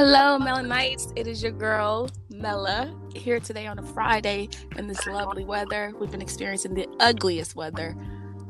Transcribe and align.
Hello, 0.00 0.38
Melanites. 0.38 1.12
It 1.16 1.26
is 1.26 1.42
your 1.42 1.50
girl, 1.50 2.08
Mela, 2.30 2.96
here 3.16 3.40
today 3.40 3.66
on 3.66 3.80
a 3.80 3.82
Friday 3.82 4.48
in 4.76 4.86
this 4.86 5.04
lovely 5.08 5.44
weather. 5.44 5.92
We've 5.98 6.08
been 6.08 6.22
experiencing 6.22 6.74
the 6.74 6.86
ugliest 7.00 7.56
weather, 7.56 7.96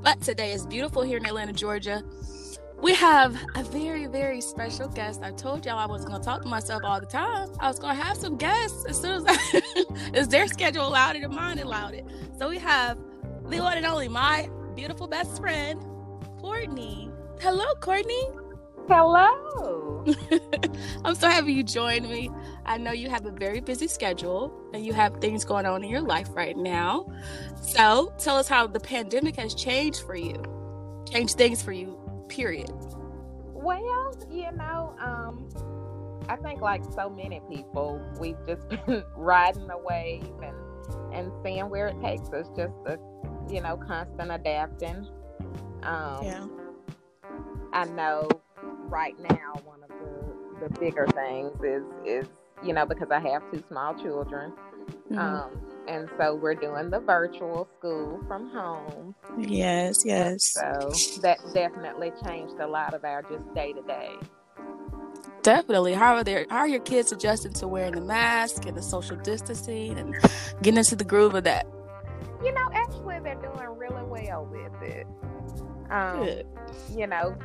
but 0.02 0.20
today 0.20 0.52
is 0.52 0.66
beautiful 0.66 1.00
here 1.00 1.16
in 1.16 1.24
Atlanta, 1.24 1.54
Georgia. 1.54 2.04
We 2.82 2.94
have 2.96 3.34
a 3.54 3.62
very, 3.62 4.04
very 4.04 4.42
special 4.42 4.88
guest. 4.88 5.22
I 5.22 5.30
told 5.30 5.64
y'all 5.64 5.78
I 5.78 5.86
was 5.86 6.04
going 6.04 6.20
to 6.20 6.22
talk 6.22 6.42
to 6.42 6.48
myself 6.48 6.82
all 6.84 7.00
the 7.00 7.06
time. 7.06 7.48
I 7.60 7.68
was 7.68 7.78
going 7.78 7.96
to 7.96 8.02
have 8.02 8.18
some 8.18 8.36
guests 8.36 8.84
as 8.84 9.00
soon 9.00 9.12
as, 9.12 9.24
I, 9.26 9.62
as 10.12 10.28
their 10.28 10.48
schedule 10.48 10.86
allowed 10.86 11.16
it 11.16 11.22
and 11.22 11.34
mine 11.34 11.60
allowed 11.60 11.94
it. 11.94 12.04
So 12.38 12.50
we 12.50 12.58
have 12.58 12.98
the 13.48 13.60
one 13.62 13.78
and 13.78 13.86
only 13.86 14.08
my 14.08 14.50
beautiful 14.76 15.06
best 15.06 15.40
friend, 15.40 15.80
Courtney. 16.42 17.10
Hello, 17.40 17.64
Courtney. 17.80 18.22
Hello. 18.88 20.02
I'm 21.04 21.14
so 21.14 21.28
happy 21.28 21.52
you 21.52 21.62
joined 21.62 22.08
me. 22.08 22.30
I 22.64 22.78
know 22.78 22.92
you 22.92 23.10
have 23.10 23.26
a 23.26 23.30
very 23.30 23.60
busy 23.60 23.86
schedule 23.86 24.50
and 24.72 24.82
you 24.82 24.94
have 24.94 25.20
things 25.20 25.44
going 25.44 25.66
on 25.66 25.84
in 25.84 25.90
your 25.90 26.00
life 26.00 26.28
right 26.34 26.56
now. 26.56 27.12
So 27.60 28.14
tell 28.18 28.38
us 28.38 28.48
how 28.48 28.66
the 28.66 28.80
pandemic 28.80 29.36
has 29.36 29.54
changed 29.54 30.00
for 30.00 30.16
you, 30.16 30.42
changed 31.06 31.36
things 31.36 31.60
for 31.60 31.72
you, 31.72 31.98
period. 32.30 32.72
Well, 33.52 34.16
you 34.30 34.50
know, 34.52 34.96
um, 34.98 35.50
I 36.30 36.36
think 36.36 36.62
like 36.62 36.82
so 36.94 37.10
many 37.10 37.42
people, 37.50 38.00
we've 38.18 38.38
just 38.46 38.66
been 38.86 39.04
riding 39.14 39.66
the 39.66 39.76
wave 39.76 40.24
and 40.42 40.56
and 41.12 41.30
seeing 41.44 41.68
where 41.68 41.88
it 41.88 42.00
takes 42.00 42.30
us. 42.30 42.48
Just 42.56 42.72
a, 42.86 42.98
you 43.50 43.60
know, 43.60 43.76
constant 43.76 44.30
adapting. 44.30 45.06
Um, 45.82 46.24
yeah. 46.24 46.46
I 47.74 47.84
know 47.84 48.28
right 48.88 49.14
now 49.30 49.54
one 49.64 49.82
of 49.82 49.88
the, 49.88 50.68
the 50.68 50.80
bigger 50.80 51.06
things 51.08 51.52
is 51.62 51.82
is 52.04 52.26
you 52.64 52.72
know 52.72 52.86
because 52.86 53.08
I 53.10 53.20
have 53.20 53.42
two 53.52 53.62
small 53.68 53.94
children, 53.94 54.52
mm-hmm. 55.10 55.18
um, 55.18 55.50
and 55.86 56.08
so 56.18 56.34
we're 56.34 56.54
doing 56.54 56.90
the 56.90 57.00
virtual 57.00 57.68
school 57.78 58.20
from 58.26 58.50
home. 58.50 59.14
Yes, 59.38 60.04
yes. 60.04 60.52
So 60.52 61.20
that 61.22 61.38
definitely 61.54 62.12
changed 62.24 62.54
a 62.60 62.66
lot 62.66 62.94
of 62.94 63.04
our 63.04 63.22
just 63.22 63.54
day 63.54 63.72
to 63.72 63.82
day. 63.82 64.16
Definitely. 65.42 65.94
How 65.94 66.16
are 66.16 66.24
their 66.24 66.46
how 66.50 66.58
are 66.58 66.68
your 66.68 66.80
kids 66.80 67.12
adjusting 67.12 67.52
to 67.54 67.68
wearing 67.68 67.94
the 67.94 68.00
mask 68.00 68.66
and 68.66 68.76
the 68.76 68.82
social 68.82 69.16
distancing 69.16 69.96
and 69.98 70.14
getting 70.62 70.78
into 70.78 70.96
the 70.96 71.04
groove 71.04 71.34
of 71.34 71.44
that? 71.44 71.66
You 72.44 72.52
know, 72.52 72.70
actually, 72.72 73.18
they're 73.20 73.34
doing 73.36 73.78
really 73.78 74.02
well 74.04 74.46
with 74.46 74.82
it. 74.82 75.06
Um, 75.90 76.24
Good. 76.24 76.46
You 76.94 77.06
know, 77.06 77.36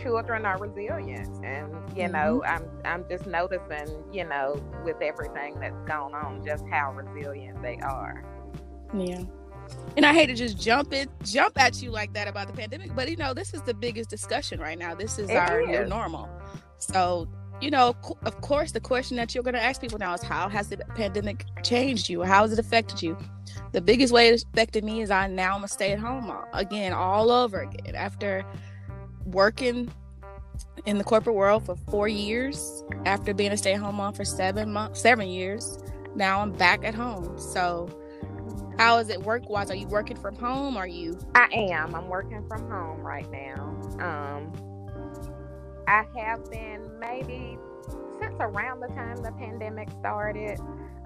children 0.00 0.44
are 0.46 0.58
resilient. 0.58 1.44
And 1.44 1.74
you 1.96 2.08
know 2.08 2.42
mm-hmm. 2.44 2.64
i'm 2.64 3.02
i'm 3.02 3.08
just 3.08 3.26
noticing 3.26 4.02
you 4.12 4.24
know 4.24 4.62
with 4.84 5.00
everything 5.00 5.58
that's 5.60 5.80
going 5.86 6.14
on 6.14 6.44
just 6.44 6.64
how 6.70 6.92
resilient 6.92 7.62
they 7.62 7.78
are. 7.78 8.24
Yeah. 8.92 9.22
And 9.96 10.04
i 10.04 10.12
hate 10.12 10.26
to 10.26 10.34
just 10.34 10.58
jump 10.58 10.92
it 10.92 11.08
jump 11.22 11.60
at 11.60 11.82
you 11.82 11.90
like 11.90 12.12
that 12.14 12.28
about 12.28 12.48
the 12.48 12.52
pandemic 12.52 12.94
but 12.94 13.10
you 13.10 13.16
know 13.16 13.32
this 13.32 13.54
is 13.54 13.62
the 13.62 13.74
biggest 13.74 14.10
discussion 14.10 14.60
right 14.60 14.78
now. 14.78 14.94
This 14.94 15.18
is 15.18 15.30
it 15.30 15.36
our 15.36 15.60
is. 15.60 15.68
new 15.68 15.86
normal. 15.86 16.28
So 16.78 17.28
you 17.60 17.70
know 17.70 17.94
of 18.24 18.40
course 18.40 18.72
the 18.72 18.80
question 18.80 19.16
that 19.16 19.34
you're 19.34 19.44
going 19.44 19.54
to 19.54 19.62
ask 19.62 19.80
people 19.80 19.98
now 19.98 20.12
is 20.14 20.22
how 20.22 20.48
has 20.48 20.68
the 20.68 20.78
pandemic 20.94 21.44
changed 21.62 22.08
you? 22.08 22.22
How 22.22 22.42
has 22.42 22.52
it 22.52 22.58
affected 22.58 23.02
you? 23.02 23.16
The 23.72 23.80
biggest 23.80 24.12
way 24.12 24.28
it 24.28 24.44
affected 24.52 24.84
me 24.84 25.02
is 25.02 25.10
i 25.10 25.26
now 25.26 25.56
am 25.56 25.64
a 25.64 25.68
stay-at-home 25.68 26.26
mom 26.26 26.44
again 26.52 26.92
all 26.92 27.30
over 27.30 27.60
again. 27.60 27.94
After 27.94 28.44
working 29.26 29.90
in 30.86 30.98
the 30.98 31.04
corporate 31.04 31.34
world 31.34 31.64
for 31.64 31.76
four 31.90 32.08
years 32.08 32.84
after 33.06 33.34
being 33.34 33.52
a 33.52 33.56
stay-at-home 33.56 33.96
mom 33.96 34.12
for 34.12 34.24
seven 34.24 34.72
months 34.72 35.00
seven 35.00 35.28
years 35.28 35.78
now 36.14 36.40
i'm 36.40 36.52
back 36.52 36.84
at 36.84 36.94
home 36.94 37.38
so 37.38 37.88
how 38.78 38.98
is 38.98 39.08
it 39.08 39.20
work 39.22 39.48
wise 39.48 39.70
are 39.70 39.76
you 39.76 39.86
working 39.88 40.16
from 40.16 40.36
home 40.36 40.76
are 40.76 40.86
you 40.86 41.18
i 41.34 41.48
am 41.52 41.94
i'm 41.94 42.08
working 42.08 42.46
from 42.48 42.68
home 42.70 43.00
right 43.00 43.30
now 43.30 43.60
um 44.00 44.52
i 45.88 46.04
have 46.16 46.48
been 46.50 46.88
maybe 47.00 47.58
since 48.20 48.34
around 48.40 48.80
the 48.80 48.88
time 48.88 49.16
the 49.16 49.32
pandemic 49.32 49.88
started 50.00 50.58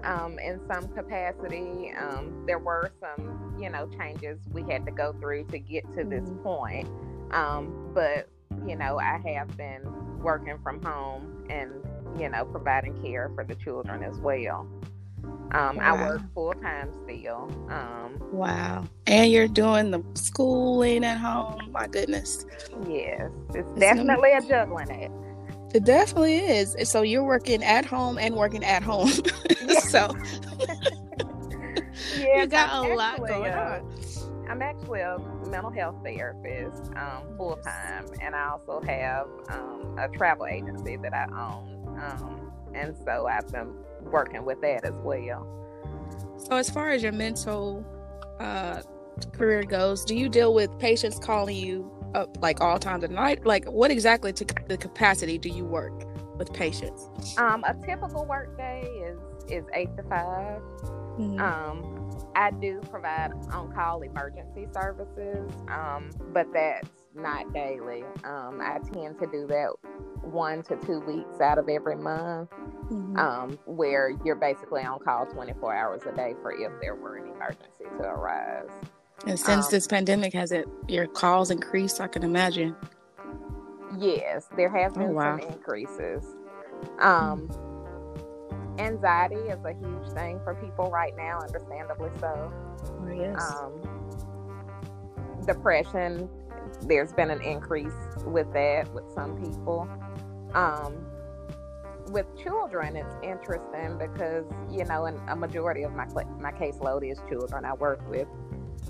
um, 0.03 0.39
in 0.39 0.59
some 0.67 0.87
capacity. 0.89 1.93
Um, 1.97 2.43
there 2.45 2.59
were 2.59 2.91
some, 2.99 3.55
you 3.59 3.69
know, 3.69 3.89
changes 3.97 4.39
we 4.51 4.63
had 4.63 4.85
to 4.85 4.91
go 4.91 5.13
through 5.13 5.45
to 5.45 5.59
get 5.59 5.83
to 5.95 6.03
this 6.03 6.21
mm-hmm. 6.21 6.43
point. 6.43 6.89
Um, 7.31 7.91
but 7.93 8.29
you 8.67 8.75
know, 8.75 8.99
I 8.99 9.21
have 9.33 9.55
been 9.57 9.81
working 10.19 10.57
from 10.63 10.81
home 10.83 11.45
and 11.49 11.71
you 12.19 12.29
know 12.29 12.45
providing 12.45 13.01
care 13.01 13.31
for 13.35 13.43
the 13.43 13.55
children 13.55 14.03
as 14.03 14.17
well. 14.19 14.67
Um, 15.51 15.77
wow. 15.77 15.95
I 15.95 16.07
work 16.07 16.21
full 16.33 16.53
time 16.53 16.91
still. 17.03 17.49
Um, 17.69 18.17
wow. 18.31 18.85
And 19.07 19.31
you're 19.31 19.47
doing 19.47 19.91
the 19.91 20.03
schooling 20.13 21.03
at 21.03 21.17
home. 21.17 21.71
My 21.71 21.87
goodness. 21.87 22.45
Yes, 22.87 23.31
it's, 23.49 23.57
it's 23.57 23.79
definitely 23.79 24.31
a 24.33 24.41
juggling 24.41 24.91
act. 24.91 25.13
It 25.73 25.85
definitely 25.85 26.37
is. 26.37 26.75
So 26.83 27.01
you're 27.01 27.23
working 27.23 27.63
at 27.63 27.85
home 27.85 28.17
and 28.17 28.35
working 28.35 28.63
at 28.63 28.83
home. 28.83 29.09
so 29.89 30.15
yeah, 32.17 32.41
you 32.41 32.47
got 32.47 32.85
a 32.85 32.93
lot 32.93 33.17
going 33.19 33.51
uh, 33.51 33.81
on. 33.81 33.98
I'm 34.59 34.75
actually 34.75 34.99
a 34.99 35.17
mental 35.47 35.71
health 35.71 35.95
therapist 36.03 36.91
um, 36.97 37.23
full 37.37 37.55
time, 37.63 38.07
and 38.21 38.35
I 38.35 38.49
also 38.49 38.81
have 38.85 39.27
um, 39.47 39.97
a 39.97 40.09
travel 40.09 40.47
agency 40.47 40.97
that 40.97 41.13
I 41.13 41.27
own, 41.27 41.97
um, 41.97 42.51
and 42.73 42.93
so 43.05 43.25
I've 43.25 43.47
been 43.47 43.73
working 44.01 44.43
with 44.43 44.59
that 44.59 44.83
as 44.83 44.91
well. 45.01 45.47
So, 46.35 46.57
as 46.57 46.69
far 46.69 46.89
as 46.89 47.01
your 47.01 47.13
mental 47.13 47.85
uh, 48.41 48.81
career 49.31 49.63
goes, 49.63 50.03
do 50.03 50.13
you 50.13 50.27
deal 50.27 50.53
with 50.53 50.77
patients 50.77 51.19
calling 51.19 51.55
you 51.55 51.89
up 52.13 52.37
like 52.41 52.59
all 52.59 52.79
times 52.79 53.05
of 53.05 53.11
the 53.11 53.15
night? 53.15 53.45
Like, 53.45 53.63
what 53.63 53.91
exactly 53.91 54.33
to 54.33 54.45
the 54.67 54.75
capacity 54.75 55.37
do 55.37 55.47
you 55.47 55.63
work 55.63 56.03
with 56.37 56.51
patients? 56.51 57.09
Um, 57.37 57.63
a 57.63 57.73
typical 57.85 58.25
work 58.25 58.57
day 58.57 58.81
is 59.05 59.17
is 59.51 59.65
eight 59.73 59.95
to 59.97 60.03
5 60.03 60.11
mm-hmm. 60.11 61.39
Um, 61.39 61.99
I 62.35 62.51
do 62.51 62.79
provide 62.89 63.31
on 63.51 63.71
call 63.73 64.01
emergency 64.01 64.67
services, 64.73 65.51
um, 65.67 66.09
but 66.31 66.47
that's 66.53 66.87
not 67.13 67.51
daily. 67.53 68.03
Um, 68.23 68.61
I 68.61 68.79
tend 68.93 69.19
to 69.19 69.27
do 69.27 69.47
that 69.47 69.71
one 70.23 70.63
to 70.63 70.77
two 70.77 70.99
weeks 71.01 71.41
out 71.41 71.57
of 71.57 71.67
every 71.67 71.95
month, 71.95 72.49
mm-hmm. 72.51 73.17
um, 73.17 73.59
where 73.65 74.11
you're 74.23 74.35
basically 74.35 74.83
on 74.83 74.99
call 74.99 75.25
24 75.25 75.75
hours 75.75 76.01
a 76.05 76.15
day 76.15 76.35
for 76.41 76.51
if 76.51 76.71
there 76.81 76.95
were 76.95 77.17
an 77.17 77.31
emergency 77.31 77.85
to 77.97 78.03
arise. 78.03 78.69
And 79.25 79.37
since 79.37 79.65
um, 79.65 79.71
this 79.71 79.87
pandemic, 79.87 80.33
has 80.33 80.51
it 80.51 80.67
your 80.87 81.07
calls 81.07 81.51
increased? 81.51 81.99
I 81.99 82.07
can 82.07 82.23
imagine. 82.23 82.75
Yes, 83.97 84.47
there 84.55 84.69
has 84.69 84.93
oh, 84.95 84.99
been 84.99 85.09
oh, 85.09 85.13
wow. 85.13 85.39
some 85.39 85.49
increases. 85.49 86.23
Um, 86.99 87.49
anxiety 88.79 89.35
is 89.35 89.63
a 89.65 89.73
huge 89.73 90.07
thing 90.13 90.39
for 90.43 90.55
people 90.55 90.89
right 90.89 91.15
now, 91.15 91.39
understandably 91.39 92.09
so. 92.19 92.51
Oh, 92.51 93.07
yes. 93.13 93.41
Um, 93.41 93.99
depression, 95.45 96.29
there's 96.83 97.13
been 97.13 97.29
an 97.29 97.41
increase 97.41 97.93
with 98.25 98.51
that 98.53 98.91
with 98.93 99.09
some 99.13 99.37
people. 99.37 99.87
Um, 100.53 101.05
with 102.11 102.25
children, 102.41 102.95
it's 102.95 103.15
interesting 103.21 103.97
because 103.99 104.45
you 104.71 104.85
know, 104.85 105.05
and 105.05 105.19
a 105.29 105.35
majority 105.35 105.83
of 105.83 105.93
my 105.93 106.05
my 106.39 106.51
caseload 106.51 107.09
is 107.09 107.19
children 107.29 107.65
I 107.65 107.73
work 107.73 108.07
with. 108.09 108.27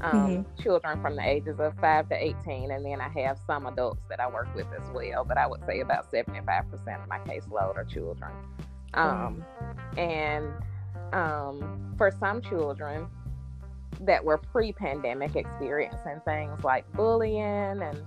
Um, 0.01 0.13
mm-hmm. 0.13 0.61
Children 0.61 1.01
from 1.01 1.15
the 1.17 1.27
ages 1.27 1.59
of 1.59 1.73
five 1.81 2.07
to 2.09 2.15
eighteen, 2.15 2.71
and 2.71 2.85
then 2.85 3.01
I 3.01 3.09
have 3.21 3.37
some 3.45 3.65
adults 3.65 4.01
that 4.09 4.21
I 4.21 4.29
work 4.29 4.47
with 4.55 4.67
as 4.79 4.89
well. 4.91 5.25
But 5.25 5.37
I 5.37 5.47
would 5.47 5.65
say 5.65 5.81
about 5.81 6.09
seventy-five 6.09 6.69
percent 6.71 7.01
of 7.01 7.09
my 7.09 7.19
caseload 7.19 7.75
are 7.75 7.83
children. 7.83 8.31
Um, 8.93 9.45
and 9.97 10.51
um, 11.13 11.93
for 11.97 12.11
some 12.19 12.41
children 12.41 13.07
that 14.01 14.23
were 14.23 14.37
pre 14.37 14.71
pandemic 14.71 15.35
experiencing 15.35 16.21
things 16.25 16.63
like 16.63 16.91
bullying 16.93 17.81
and 17.81 18.05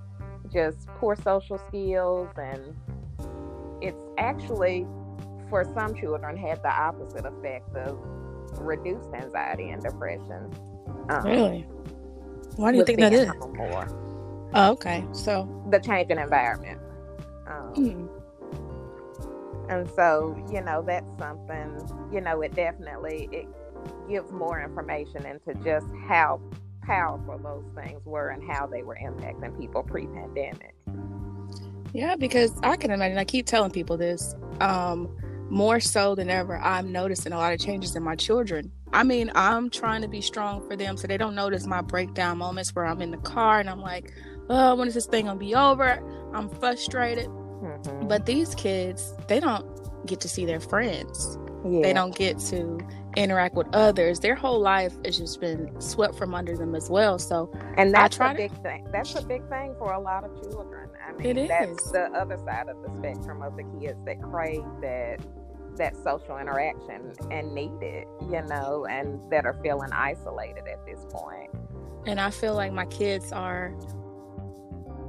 just 0.52 0.86
poor 0.98 1.16
social 1.16 1.58
skills, 1.68 2.28
and 2.36 2.76
it's 3.80 4.02
actually 4.18 4.86
for 5.48 5.64
some 5.74 5.94
children 5.94 6.36
had 6.36 6.62
the 6.62 6.72
opposite 6.72 7.26
effect 7.26 7.74
of 7.76 7.98
reduced 8.58 9.10
anxiety 9.14 9.70
and 9.70 9.82
depression. 9.82 10.50
Um, 11.08 11.24
really? 11.24 11.66
Why 12.56 12.72
do 12.72 12.78
you 12.78 12.84
think 12.84 13.00
that 13.00 13.12
is? 13.12 13.28
More. 13.28 14.50
Oh, 14.54 14.72
okay. 14.72 15.04
So 15.12 15.48
the 15.70 15.78
change 15.78 16.10
in 16.10 16.18
environment. 16.18 16.80
Um, 17.46 17.74
mm 17.74 18.21
and 19.72 19.90
so 19.96 20.36
you 20.52 20.60
know 20.60 20.82
that's 20.86 21.06
something 21.18 21.78
you 22.12 22.20
know 22.20 22.40
it 22.42 22.54
definitely 22.54 23.28
it 23.32 23.46
gives 24.08 24.30
more 24.30 24.62
information 24.62 25.24
into 25.26 25.54
just 25.64 25.86
how 26.06 26.40
powerful 26.82 27.38
those 27.38 27.64
things 27.84 28.00
were 28.04 28.28
and 28.28 28.42
how 28.50 28.66
they 28.66 28.82
were 28.82 28.98
impacting 29.02 29.58
people 29.58 29.82
pre-pandemic 29.82 30.74
Yeah, 31.92 32.16
because 32.16 32.52
I 32.62 32.76
can 32.76 32.90
imagine. 32.90 33.18
I 33.18 33.24
keep 33.24 33.46
telling 33.46 33.70
people 33.70 33.96
this. 33.96 34.34
Um, 34.60 35.08
more 35.50 35.80
so 35.80 36.14
than 36.14 36.30
ever, 36.30 36.56
I'm 36.58 36.90
noticing 36.92 37.32
a 37.32 37.36
lot 37.36 37.52
of 37.52 37.60
changes 37.60 37.94
in 37.94 38.02
my 38.02 38.16
children. 38.16 38.72
I 38.94 39.02
mean, 39.02 39.30
I'm 39.34 39.68
trying 39.68 40.00
to 40.00 40.08
be 40.08 40.22
strong 40.22 40.66
for 40.66 40.76
them 40.76 40.96
so 40.96 41.06
they 41.06 41.18
don't 41.18 41.34
notice 41.34 41.66
my 41.66 41.82
breakdown 41.82 42.38
moments 42.38 42.74
where 42.74 42.86
I'm 42.86 43.02
in 43.02 43.10
the 43.10 43.18
car 43.18 43.60
and 43.60 43.68
I'm 43.68 43.80
like, 43.80 44.12
oh, 44.48 44.74
when 44.76 44.88
is 44.88 44.94
this 44.94 45.06
thing 45.06 45.26
gonna 45.26 45.38
be 45.38 45.54
over? 45.54 46.02
I'm 46.32 46.48
frustrated. 46.48 47.28
Mm-hmm. 47.62 48.08
But 48.08 48.26
these 48.26 48.54
kids, 48.54 49.14
they 49.28 49.40
don't 49.40 49.66
get 50.06 50.20
to 50.20 50.28
see 50.28 50.44
their 50.44 50.60
friends. 50.60 51.38
Yeah. 51.64 51.82
They 51.82 51.92
don't 51.92 52.14
get 52.14 52.38
to 52.40 52.80
interact 53.16 53.54
with 53.54 53.68
others. 53.72 54.20
Their 54.20 54.34
whole 54.34 54.60
life 54.60 54.94
has 55.04 55.18
just 55.18 55.40
been 55.40 55.80
swept 55.80 56.16
from 56.16 56.34
under 56.34 56.56
them 56.56 56.74
as 56.74 56.90
well. 56.90 57.18
So, 57.18 57.52
and 57.76 57.94
that's 57.94 58.18
a 58.18 58.34
big 58.36 58.54
to... 58.54 58.62
thing. 58.62 58.88
That's 58.92 59.14
a 59.14 59.22
big 59.22 59.48
thing 59.48 59.74
for 59.78 59.92
a 59.92 60.00
lot 60.00 60.24
of 60.24 60.42
children. 60.42 60.90
I 61.06 61.12
mean, 61.12 61.36
it 61.36 61.48
that's 61.48 61.86
is. 61.86 61.92
the 61.92 62.10
other 62.12 62.38
side 62.38 62.68
of 62.68 62.82
the 62.82 62.90
spectrum 62.98 63.42
of 63.42 63.56
the 63.56 63.64
kids 63.80 63.98
that 64.06 64.20
crave 64.22 64.64
that 64.80 65.20
that 65.76 65.96
social 65.96 66.36
interaction 66.36 67.12
and 67.30 67.54
need 67.54 67.72
it, 67.80 68.06
you 68.30 68.42
know, 68.42 68.86
and 68.90 69.20
that 69.30 69.46
are 69.46 69.58
feeling 69.62 69.90
isolated 69.92 70.64
at 70.68 70.84
this 70.84 71.06
point. 71.10 71.50
And 72.06 72.20
I 72.20 72.30
feel 72.30 72.54
like 72.54 72.72
my 72.72 72.86
kids 72.86 73.32
are 73.32 73.74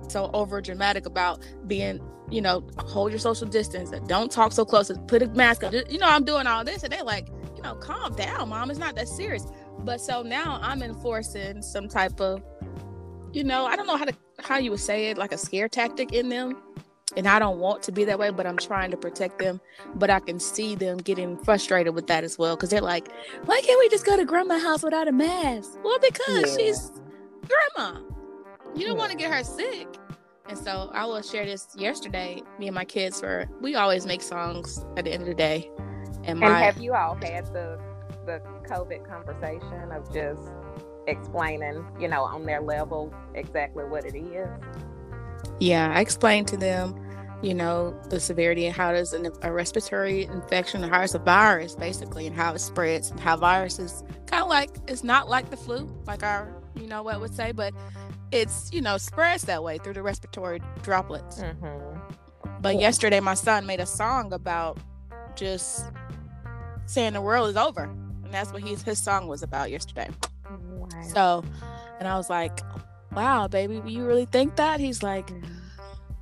so 0.07 0.29
over 0.33 0.61
dramatic 0.61 1.05
about 1.05 1.41
being, 1.67 1.99
you 2.29 2.41
know, 2.41 2.65
hold 2.77 3.11
your 3.11 3.19
social 3.19 3.47
distance, 3.47 3.91
don't 4.07 4.31
talk 4.31 4.51
so 4.51 4.65
close, 4.65 4.91
put 5.07 5.21
a 5.21 5.27
mask 5.29 5.63
on. 5.63 5.73
You 5.89 5.97
know, 5.97 6.07
I'm 6.07 6.23
doing 6.23 6.47
all 6.47 6.63
this, 6.63 6.83
and 6.83 6.91
they're 6.91 7.03
like, 7.03 7.29
you 7.55 7.61
know, 7.61 7.75
calm 7.75 8.15
down, 8.15 8.49
mom. 8.49 8.69
It's 8.69 8.79
not 8.79 8.95
that 8.95 9.07
serious. 9.07 9.45
But 9.79 10.01
so 10.01 10.21
now 10.21 10.59
I'm 10.61 10.81
enforcing 10.83 11.61
some 11.61 11.87
type 11.87 12.19
of, 12.21 12.41
you 13.33 13.43
know, 13.43 13.65
I 13.65 13.75
don't 13.75 13.87
know 13.87 13.97
how 13.97 14.05
to 14.05 14.15
how 14.39 14.57
you 14.57 14.71
would 14.71 14.79
say 14.79 15.09
it, 15.09 15.17
like 15.17 15.31
a 15.31 15.37
scare 15.37 15.69
tactic 15.69 16.11
in 16.11 16.29
them 16.29 16.57
and 17.15 17.27
I 17.27 17.39
don't 17.39 17.59
want 17.59 17.83
to 17.83 17.91
be 17.91 18.05
that 18.05 18.19
way, 18.19 18.31
but 18.31 18.45
I'm 18.45 18.57
trying 18.57 18.91
to 18.91 18.97
protect 18.97 19.39
them. 19.39 19.61
But 19.95 20.09
I 20.09 20.19
can 20.19 20.39
see 20.39 20.75
them 20.75 20.97
getting 20.97 21.37
frustrated 21.37 21.93
with 21.95 22.07
that 22.07 22.23
as 22.23 22.37
well 22.37 22.55
because 22.55 22.69
they're 22.69 22.81
like, 22.81 23.07
"Why 23.45 23.61
can't 23.61 23.79
we 23.79 23.89
just 23.89 24.05
go 24.05 24.17
to 24.17 24.25
grandma's 24.25 24.63
house 24.63 24.83
without 24.83 25.07
a 25.07 25.11
mask?" 25.11 25.77
Well, 25.83 25.99
because 25.99 26.57
yeah. 26.57 26.65
she's 26.65 26.91
grandma. 27.75 27.99
You 28.75 28.87
don't 28.87 28.97
want 28.97 29.11
to 29.11 29.17
get 29.17 29.31
her 29.31 29.43
sick. 29.43 29.87
And 30.47 30.57
so 30.57 30.89
I 30.93 31.05
will 31.05 31.21
share 31.21 31.45
this 31.45 31.67
yesterday. 31.75 32.41
Me 32.59 32.67
and 32.67 32.75
my 32.75 32.85
kids 32.85 33.21
were 33.21 33.47
we 33.61 33.75
always 33.75 34.05
make 34.05 34.21
songs 34.21 34.85
at 34.97 35.05
the 35.05 35.13
end 35.13 35.23
of 35.23 35.27
the 35.27 35.35
day. 35.35 35.71
And, 36.23 36.39
my, 36.39 36.47
and 36.47 36.55
have 36.57 36.77
you 36.81 36.93
all 36.93 37.15
had 37.15 37.45
the 37.47 37.79
the 38.25 38.41
COVID 38.69 39.07
conversation 39.07 39.91
of 39.91 40.11
just 40.13 40.41
explaining, 41.07 41.85
you 41.99 42.07
know, 42.07 42.23
on 42.23 42.45
their 42.45 42.61
level 42.61 43.13
exactly 43.35 43.83
what 43.85 44.05
it 44.05 44.15
is? 44.15 44.47
Yeah, 45.59 45.91
I 45.93 45.99
explained 46.01 46.47
to 46.49 46.57
them, 46.57 46.95
you 47.41 47.53
know, 47.53 47.99
the 48.09 48.19
severity 48.19 48.65
and 48.65 48.75
how 48.75 48.93
does 48.93 49.13
an, 49.13 49.29
a 49.41 49.51
respiratory 49.51 50.23
infection, 50.23 50.83
how 50.83 51.01
it's 51.01 51.13
a 51.13 51.19
virus 51.19 51.75
basically, 51.75 52.27
and 52.27 52.35
how 52.35 52.53
it 52.53 52.59
spreads, 52.59 53.11
and 53.11 53.19
how 53.19 53.37
viruses 53.37 54.03
kind 54.25 54.43
of 54.43 54.49
like 54.49 54.71
it's 54.87 55.03
not 55.03 55.29
like 55.29 55.49
the 55.49 55.57
flu, 55.57 55.89
like 56.07 56.23
our, 56.23 56.53
you 56.75 56.87
know, 56.87 57.03
what 57.03 57.19
would 57.21 57.33
say, 57.35 57.51
but 57.51 57.73
it's 58.33 58.71
you 58.73 58.81
know 58.81 58.97
spreads 58.97 59.43
that 59.43 59.63
way 59.63 59.77
through 59.77 59.93
the 59.93 60.03
respiratory 60.03 60.59
droplets. 60.81 61.39
Mm-hmm. 61.39 61.99
But 62.61 62.79
yesterday, 62.79 63.19
my 63.19 63.33
son 63.33 63.65
made 63.65 63.79
a 63.79 63.85
song 63.85 64.33
about 64.33 64.77
just 65.35 65.85
saying 66.85 67.13
the 67.13 67.21
world 67.21 67.49
is 67.49 67.57
over, 67.57 67.83
and 67.83 68.33
that's 68.33 68.51
what 68.51 68.63
his 68.63 68.81
his 68.81 69.01
song 69.01 69.27
was 69.27 69.43
about 69.43 69.71
yesterday. 69.71 70.09
Wow. 70.49 70.89
So, 71.13 71.43
and 71.99 72.07
I 72.07 72.17
was 72.17 72.29
like, 72.29 72.59
wow, 73.13 73.47
baby, 73.47 73.81
you 73.85 74.05
really 74.05 74.25
think 74.25 74.55
that? 74.55 74.79
He's 74.79 75.03
like, 75.03 75.29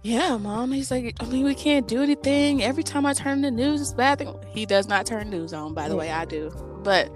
yeah, 0.03 0.37
mom. 0.37 0.71
He's 0.71 0.91
like, 0.91 1.15
I 1.19 1.25
mean, 1.25 1.45
we 1.45 1.55
can't 1.55 1.87
do 1.87 2.01
anything. 2.01 2.63
Every 2.63 2.83
time 2.83 3.05
I 3.05 3.13
turn 3.13 3.41
the 3.41 3.51
news, 3.51 3.81
it's 3.81 3.93
bad 3.93 4.19
thing. 4.19 4.35
He 4.49 4.65
does 4.65 4.87
not 4.87 5.05
turn 5.05 5.29
news 5.29 5.53
on, 5.53 5.73
by 5.73 5.89
the 5.89 5.95
way, 5.95 6.11
I 6.11 6.25
do. 6.25 6.51
But 6.83 7.11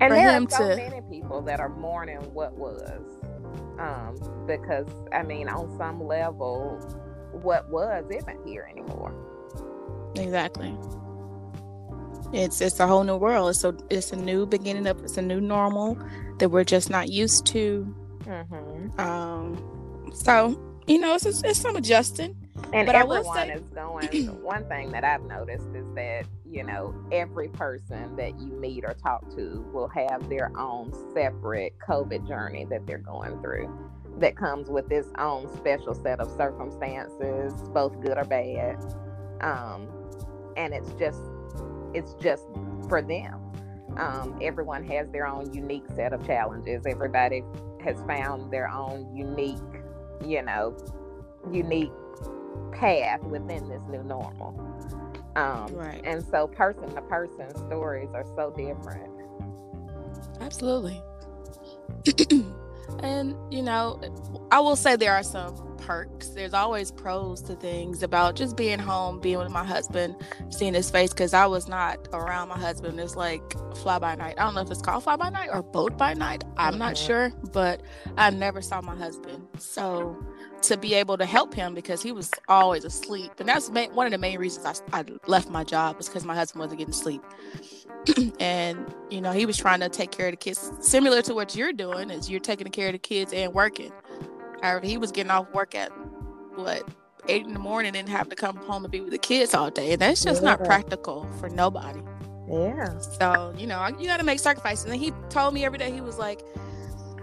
and 0.00 0.12
there 0.12 0.30
are 0.30 0.50
so 0.50 0.70
to... 0.70 0.76
many 0.76 1.00
people 1.10 1.42
that 1.42 1.60
are 1.60 1.68
mourning 1.68 2.18
what 2.34 2.56
was, 2.56 2.82
um, 3.78 4.16
because 4.46 4.88
I 5.12 5.22
mean, 5.22 5.48
on 5.48 5.76
some 5.78 6.06
level, 6.06 6.78
what 7.32 7.68
was 7.70 8.04
isn't 8.10 8.46
here 8.46 8.68
anymore. 8.70 9.14
Exactly. 10.16 10.76
It's 12.32 12.60
it's 12.60 12.80
a 12.80 12.86
whole 12.86 13.04
new 13.04 13.16
world. 13.16 13.56
So 13.56 13.76
it's 13.90 14.12
a 14.12 14.16
new 14.16 14.46
beginning 14.46 14.86
of 14.86 15.02
it's 15.04 15.16
a 15.16 15.22
new 15.22 15.40
normal 15.40 15.98
that 16.38 16.48
we're 16.50 16.64
just 16.64 16.90
not 16.90 17.08
used 17.08 17.46
to 17.46 17.94
Mm-hmm. 18.26 19.00
Um, 19.00 20.10
so 20.14 20.58
you 20.86 20.98
know, 20.98 21.14
it's, 21.14 21.26
it's 21.26 21.60
some 21.60 21.76
adjusting. 21.76 22.36
And 22.72 22.86
but 22.86 22.94
everyone 22.94 23.24
say- 23.34 23.52
is 23.52 23.62
going. 23.70 24.26
one 24.42 24.66
thing 24.68 24.90
that 24.92 25.04
I've 25.04 25.22
noticed 25.22 25.68
is 25.74 25.86
that 25.94 26.26
you 26.54 26.62
know 26.62 26.94
every 27.10 27.48
person 27.48 28.14
that 28.14 28.38
you 28.38 28.46
meet 28.46 28.84
or 28.84 28.94
talk 28.94 29.28
to 29.34 29.68
will 29.72 29.88
have 29.88 30.28
their 30.28 30.56
own 30.56 30.92
separate 31.12 31.74
COVID 31.86 32.28
journey 32.28 32.64
that 32.70 32.86
they're 32.86 32.98
going 32.98 33.40
through. 33.42 33.68
That 34.18 34.36
comes 34.36 34.68
with 34.68 34.90
its 34.92 35.08
own 35.18 35.52
special 35.56 35.94
set 35.94 36.20
of 36.20 36.30
circumstances, 36.36 37.52
both 37.74 38.00
good 38.00 38.16
or 38.16 38.24
bad. 38.24 38.76
Um, 39.40 39.88
and 40.56 40.72
it's 40.72 40.92
just, 40.92 41.20
it's 41.92 42.14
just 42.22 42.44
for 42.88 43.02
them. 43.02 43.40
Um, 43.96 44.38
everyone 44.40 44.84
has 44.84 45.10
their 45.10 45.26
own 45.26 45.52
unique 45.52 45.86
set 45.96 46.12
of 46.12 46.24
challenges. 46.24 46.84
Everybody 46.86 47.42
has 47.82 48.00
found 48.06 48.52
their 48.52 48.68
own 48.68 49.14
unique, 49.16 49.58
you 50.24 50.42
know, 50.42 50.76
unique 51.52 51.90
path 52.72 53.22
within 53.24 53.68
this 53.68 53.82
new 53.90 54.04
normal. 54.04 54.54
Um, 55.36 55.74
right. 55.74 56.00
And 56.04 56.24
so, 56.24 56.46
person 56.46 56.94
to 56.94 57.02
person, 57.02 57.50
stories 57.66 58.08
are 58.14 58.24
so 58.36 58.52
different. 58.56 59.10
Absolutely. 60.40 61.02
and, 63.02 63.36
you 63.52 63.62
know, 63.62 64.00
I 64.50 64.60
will 64.60 64.76
say 64.76 64.96
there 64.96 65.14
are 65.14 65.22
some 65.22 65.74
perks. 65.78 66.28
There's 66.28 66.54
always 66.54 66.90
pros 66.90 67.42
to 67.42 67.54
things 67.56 68.02
about 68.02 68.36
just 68.36 68.56
being 68.56 68.78
home, 68.78 69.20
being 69.20 69.38
with 69.38 69.50
my 69.50 69.64
husband, 69.64 70.16
seeing 70.48 70.74
his 70.74 70.90
face 70.90 71.10
because 71.10 71.34
I 71.34 71.46
was 71.46 71.68
not 71.68 72.08
around 72.12 72.48
my 72.48 72.58
husband. 72.58 72.98
It's 72.98 73.16
like 73.16 73.42
fly 73.76 73.98
by 73.98 74.14
night. 74.14 74.36
I 74.38 74.44
don't 74.44 74.54
know 74.54 74.62
if 74.62 74.70
it's 74.70 74.80
called 74.80 75.04
fly 75.04 75.16
by 75.16 75.30
night 75.30 75.50
or 75.52 75.62
boat 75.62 75.98
by 75.98 76.14
night. 76.14 76.44
I'm 76.56 76.72
mm-hmm. 76.72 76.78
not 76.78 76.96
sure, 76.96 77.32
but 77.52 77.82
I 78.16 78.30
never 78.30 78.62
saw 78.62 78.80
my 78.80 78.96
husband. 78.96 79.46
So 79.58 80.16
to 80.68 80.76
be 80.76 80.94
able 80.94 81.18
to 81.18 81.26
help 81.26 81.54
him 81.54 81.74
because 81.74 82.02
he 82.02 82.12
was 82.12 82.30
always 82.48 82.84
asleep, 82.84 83.32
and 83.38 83.48
that's 83.48 83.68
one 83.68 84.06
of 84.06 84.12
the 84.12 84.18
main 84.18 84.38
reasons 84.38 84.82
I, 84.92 85.00
I 85.00 85.04
left 85.26 85.50
my 85.50 85.64
job 85.64 85.96
was 85.96 86.08
because 86.08 86.24
my 86.24 86.34
husband 86.34 86.60
wasn't 86.60 86.78
getting 86.78 86.94
sleep. 86.94 87.22
and 88.40 88.94
you 89.10 89.20
know 89.20 89.32
he 89.32 89.46
was 89.46 89.56
trying 89.56 89.80
to 89.80 89.88
take 89.88 90.10
care 90.10 90.26
of 90.26 90.32
the 90.32 90.36
kids 90.36 90.70
similar 90.80 91.22
to 91.22 91.32
what 91.32 91.56
you're 91.56 91.72
doing 91.72 92.10
is 92.10 92.28
you're 92.28 92.38
taking 92.38 92.66
care 92.68 92.88
of 92.88 92.92
the 92.92 92.98
kids 92.98 93.32
and 93.32 93.54
working 93.54 93.90
However, 94.64 94.86
he 94.86 94.96
was 94.96 95.12
getting 95.12 95.30
off 95.30 95.52
work 95.52 95.74
at 95.74 95.90
what 96.54 96.88
eight 97.28 97.44
in 97.44 97.52
the 97.52 97.58
morning 97.58 97.94
and 97.94 98.08
have 98.08 98.30
to 98.30 98.36
come 98.36 98.56
home 98.56 98.82
and 98.82 98.90
be 98.90 99.02
with 99.02 99.10
the 99.10 99.18
kids 99.18 99.52
all 99.52 99.70
day. 99.70 99.92
And 99.92 100.00
that's 100.00 100.24
just 100.24 100.42
yeah. 100.42 100.50
not 100.50 100.64
practical 100.64 101.28
for 101.38 101.50
nobody. 101.50 102.00
Yeah. 102.48 102.98
So, 102.98 103.52
you 103.58 103.66
know, 103.66 103.86
you 103.98 104.06
got 104.06 104.18
to 104.18 104.24
make 104.24 104.38
sacrifices. 104.38 104.86
And 104.86 104.94
he 104.94 105.12
told 105.28 105.52
me 105.52 105.66
every 105.66 105.78
day, 105.78 105.92
he 105.92 106.00
was 106.00 106.16
like, 106.16 106.40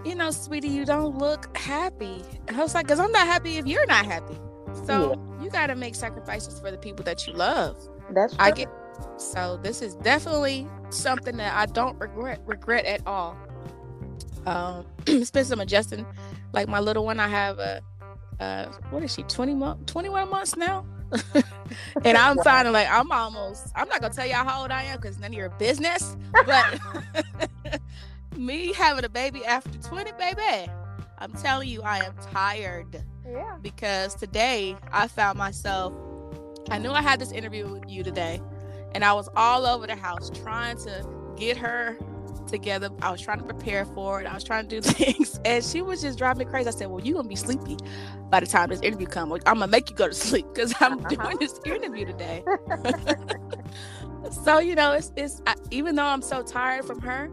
you 0.04 0.14
know, 0.14 0.30
sweetie, 0.30 0.68
you 0.68 0.84
don't 0.84 1.18
look 1.18 1.56
happy. 1.56 2.22
I 2.48 2.58
was 2.58 2.74
like, 2.74 2.86
because 2.86 3.00
I'm 3.00 3.12
not 3.12 3.26
happy 3.26 3.58
if 3.58 3.66
you're 3.66 3.86
not 3.86 4.04
happy. 4.04 4.38
So 4.86 5.10
yeah. 5.38 5.44
you 5.44 5.50
got 5.50 5.66
to 5.68 5.74
make 5.74 5.94
sacrifices 5.94 6.58
for 6.60 6.70
the 6.70 6.78
people 6.78 7.04
that 7.04 7.26
you 7.26 7.32
love. 7.34 7.76
That's 8.10 8.34
true. 8.34 8.44
I 8.44 8.50
get. 8.50 8.68
So 9.16 9.58
this 9.62 9.82
is 9.82 9.94
definitely 9.96 10.66
something 10.90 11.36
that 11.36 11.54
I 11.54 11.66
don't 11.66 11.98
regret 11.98 12.40
regret 12.46 12.84
at 12.84 13.06
all. 13.06 13.36
Um, 14.46 14.86
it's 15.06 15.30
been 15.30 15.44
some 15.44 15.60
adjusting 15.60 16.06
like 16.52 16.68
my 16.68 16.80
little 16.80 17.04
one, 17.04 17.18
I 17.18 17.28
have 17.28 17.58
a, 17.58 17.82
uh, 18.40 18.66
what 18.90 19.02
is 19.02 19.12
she, 19.14 19.22
20 19.22 19.54
month, 19.54 19.86
21 19.86 20.30
months 20.30 20.56
now? 20.56 20.84
and 22.04 22.16
I'm 22.16 22.38
finding 22.44 22.72
like 22.72 22.88
I'm 22.90 23.12
almost 23.12 23.70
I'm 23.76 23.86
not 23.88 24.00
gonna 24.00 24.14
tell 24.14 24.26
y'all 24.26 24.46
how 24.46 24.62
old 24.62 24.70
I 24.70 24.84
am 24.84 24.98
because 24.98 25.18
none 25.18 25.30
of 25.30 25.34
your 25.34 25.50
business. 25.50 26.16
But 26.32 26.80
me 28.36 28.72
having 28.72 29.04
a 29.04 29.08
baby 29.08 29.44
after 29.44 29.78
20, 29.78 30.12
baby, 30.12 30.70
I'm 31.18 31.32
telling 31.32 31.68
you, 31.68 31.82
I 31.82 31.98
am 31.98 32.14
tired. 32.32 33.02
Yeah. 33.28 33.56
Because 33.62 34.14
today 34.14 34.76
I 34.90 35.06
found 35.06 35.38
myself 35.38 35.92
I 36.70 36.78
knew 36.78 36.90
I 36.90 37.02
had 37.02 37.20
this 37.20 37.32
interview 37.32 37.66
with 37.68 37.88
you 37.88 38.02
today, 38.02 38.40
and 38.94 39.04
I 39.04 39.12
was 39.12 39.28
all 39.36 39.66
over 39.66 39.86
the 39.86 39.96
house 39.96 40.30
trying 40.30 40.76
to 40.78 41.06
get 41.36 41.56
her 41.56 41.98
together. 42.46 42.90
I 43.00 43.10
was 43.10 43.20
trying 43.20 43.38
to 43.38 43.44
prepare 43.44 43.84
for 43.84 44.20
it. 44.20 44.26
I 44.26 44.34
was 44.34 44.44
trying 44.44 44.68
to 44.68 44.80
do 44.80 44.88
things, 44.94 45.40
and 45.44 45.64
she 45.64 45.82
was 45.82 46.00
just 46.02 46.18
driving 46.18 46.46
me 46.46 46.50
crazy. 46.50 46.68
I 46.68 46.72
said, 46.72 46.88
"Well, 46.88 47.04
you're 47.04 47.16
gonna 47.16 47.28
be 47.28 47.36
sleepy 47.36 47.76
by 48.30 48.40
the 48.40 48.46
time 48.46 48.68
this 48.68 48.80
interview 48.80 49.06
comes. 49.06 49.32
I'm 49.46 49.54
gonna 49.54 49.66
make 49.66 49.90
you 49.90 49.96
go 49.96 50.08
to 50.08 50.14
sleep 50.28 50.46
because 50.52 50.74
I'm 50.80 50.98
uh-huh. 50.98 51.08
doing 51.08 51.36
this 51.38 51.60
interview 51.64 52.06
today." 52.06 52.44
so 54.44 54.58
you 54.58 54.74
know, 54.74 54.92
it's 54.92 55.12
it's 55.16 55.42
I, 55.46 55.54
even 55.70 55.96
though 55.96 56.06
I'm 56.06 56.22
so 56.22 56.42
tired 56.42 56.84
from 56.84 57.00
her, 57.00 57.28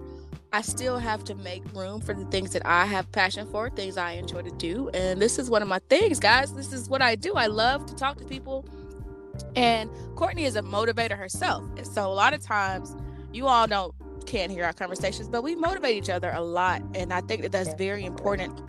I 0.51 0.62
still 0.62 0.98
have 0.98 1.24
to 1.25 1.36
make 1.36 1.63
room 1.74 2.01
for 2.01 2.13
the 2.15 2.25
things 2.25 2.53
that 2.53 2.65
I 2.65 2.86
have 2.86 3.12
passion 3.12 3.48
for, 3.51 3.70
things 3.70 3.98
I 3.98 4.13
enjoy 4.13 4.41
to 4.41 4.51
do. 4.51 4.89
And 4.94 5.22
this 5.22 5.38
is 5.38 5.50
one 5.50 5.62
of 5.62 5.68
my 5.68 5.79
things, 5.89 6.20
guys. 6.20 6.53
This 6.53 6.74
is 6.74 6.89
what 6.89 7.01
I 7.01 7.15
do. 7.15 7.36
I 7.36 7.46
love 7.46 7.86
to 7.86 7.96
talk 7.96 8.18
to 8.18 8.25
people. 8.25 8.65
And 9.56 9.89
Courtney 10.15 10.46
is 10.46 10.56
a 10.56 10.63
motivator 10.63 11.18
herself. 11.18 11.63
So 11.84 12.06
a 12.06 12.13
lot 12.13 12.34
of 12.34 12.41
times 12.41 12.96
you 13.32 13.48
all 13.48 13.68
don't 13.68 13.94
can't 14.25 14.51
hear 14.51 14.63
our 14.63 14.74
conversations, 14.74 15.27
but 15.27 15.44
we 15.44 15.56
motivate 15.56 15.96
each 15.96 16.10
other 16.10 16.32
a 16.32 16.41
lot. 16.41 16.82
And 16.94 17.13
I 17.13 17.22
think 17.22 17.41
that 17.44 17.51
that's 17.51 17.74
very 17.75 18.03
important 18.06 18.62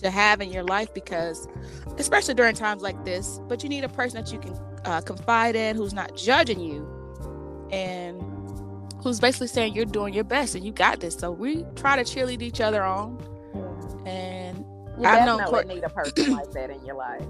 to 0.00 0.10
have 0.10 0.40
in 0.40 0.50
your 0.50 0.64
life 0.64 0.92
because, 0.92 1.48
especially 1.98 2.34
during 2.34 2.54
times 2.54 2.82
like 2.82 3.02
this, 3.04 3.40
but 3.48 3.62
you 3.62 3.68
need 3.68 3.84
a 3.84 3.88
person 3.88 4.22
that 4.22 4.32
you 4.32 4.38
can 4.38 4.58
uh, 4.84 5.00
confide 5.00 5.54
in 5.56 5.76
who's 5.76 5.94
not 5.94 6.16
judging 6.16 6.60
you 6.60 6.86
and 7.70 8.22
who's 9.06 9.20
basically 9.20 9.46
saying 9.46 9.72
you're 9.72 9.84
doing 9.84 10.12
your 10.12 10.24
best 10.24 10.56
and 10.56 10.64
you 10.64 10.72
got 10.72 10.98
this. 10.98 11.14
So 11.14 11.30
we 11.30 11.64
try 11.76 11.94
to 11.94 12.02
cheerlead 12.02 12.42
each 12.42 12.60
other 12.60 12.82
on. 12.82 13.16
And 14.04 14.58
you 14.98 15.06
I 15.06 15.24
know 15.24 15.38
Courtney 15.46 15.76
need 15.76 15.84
a 15.84 15.88
person 15.88 16.32
like 16.36 16.50
that 16.50 16.70
in 16.70 16.84
your 16.84 16.96
life. 16.96 17.24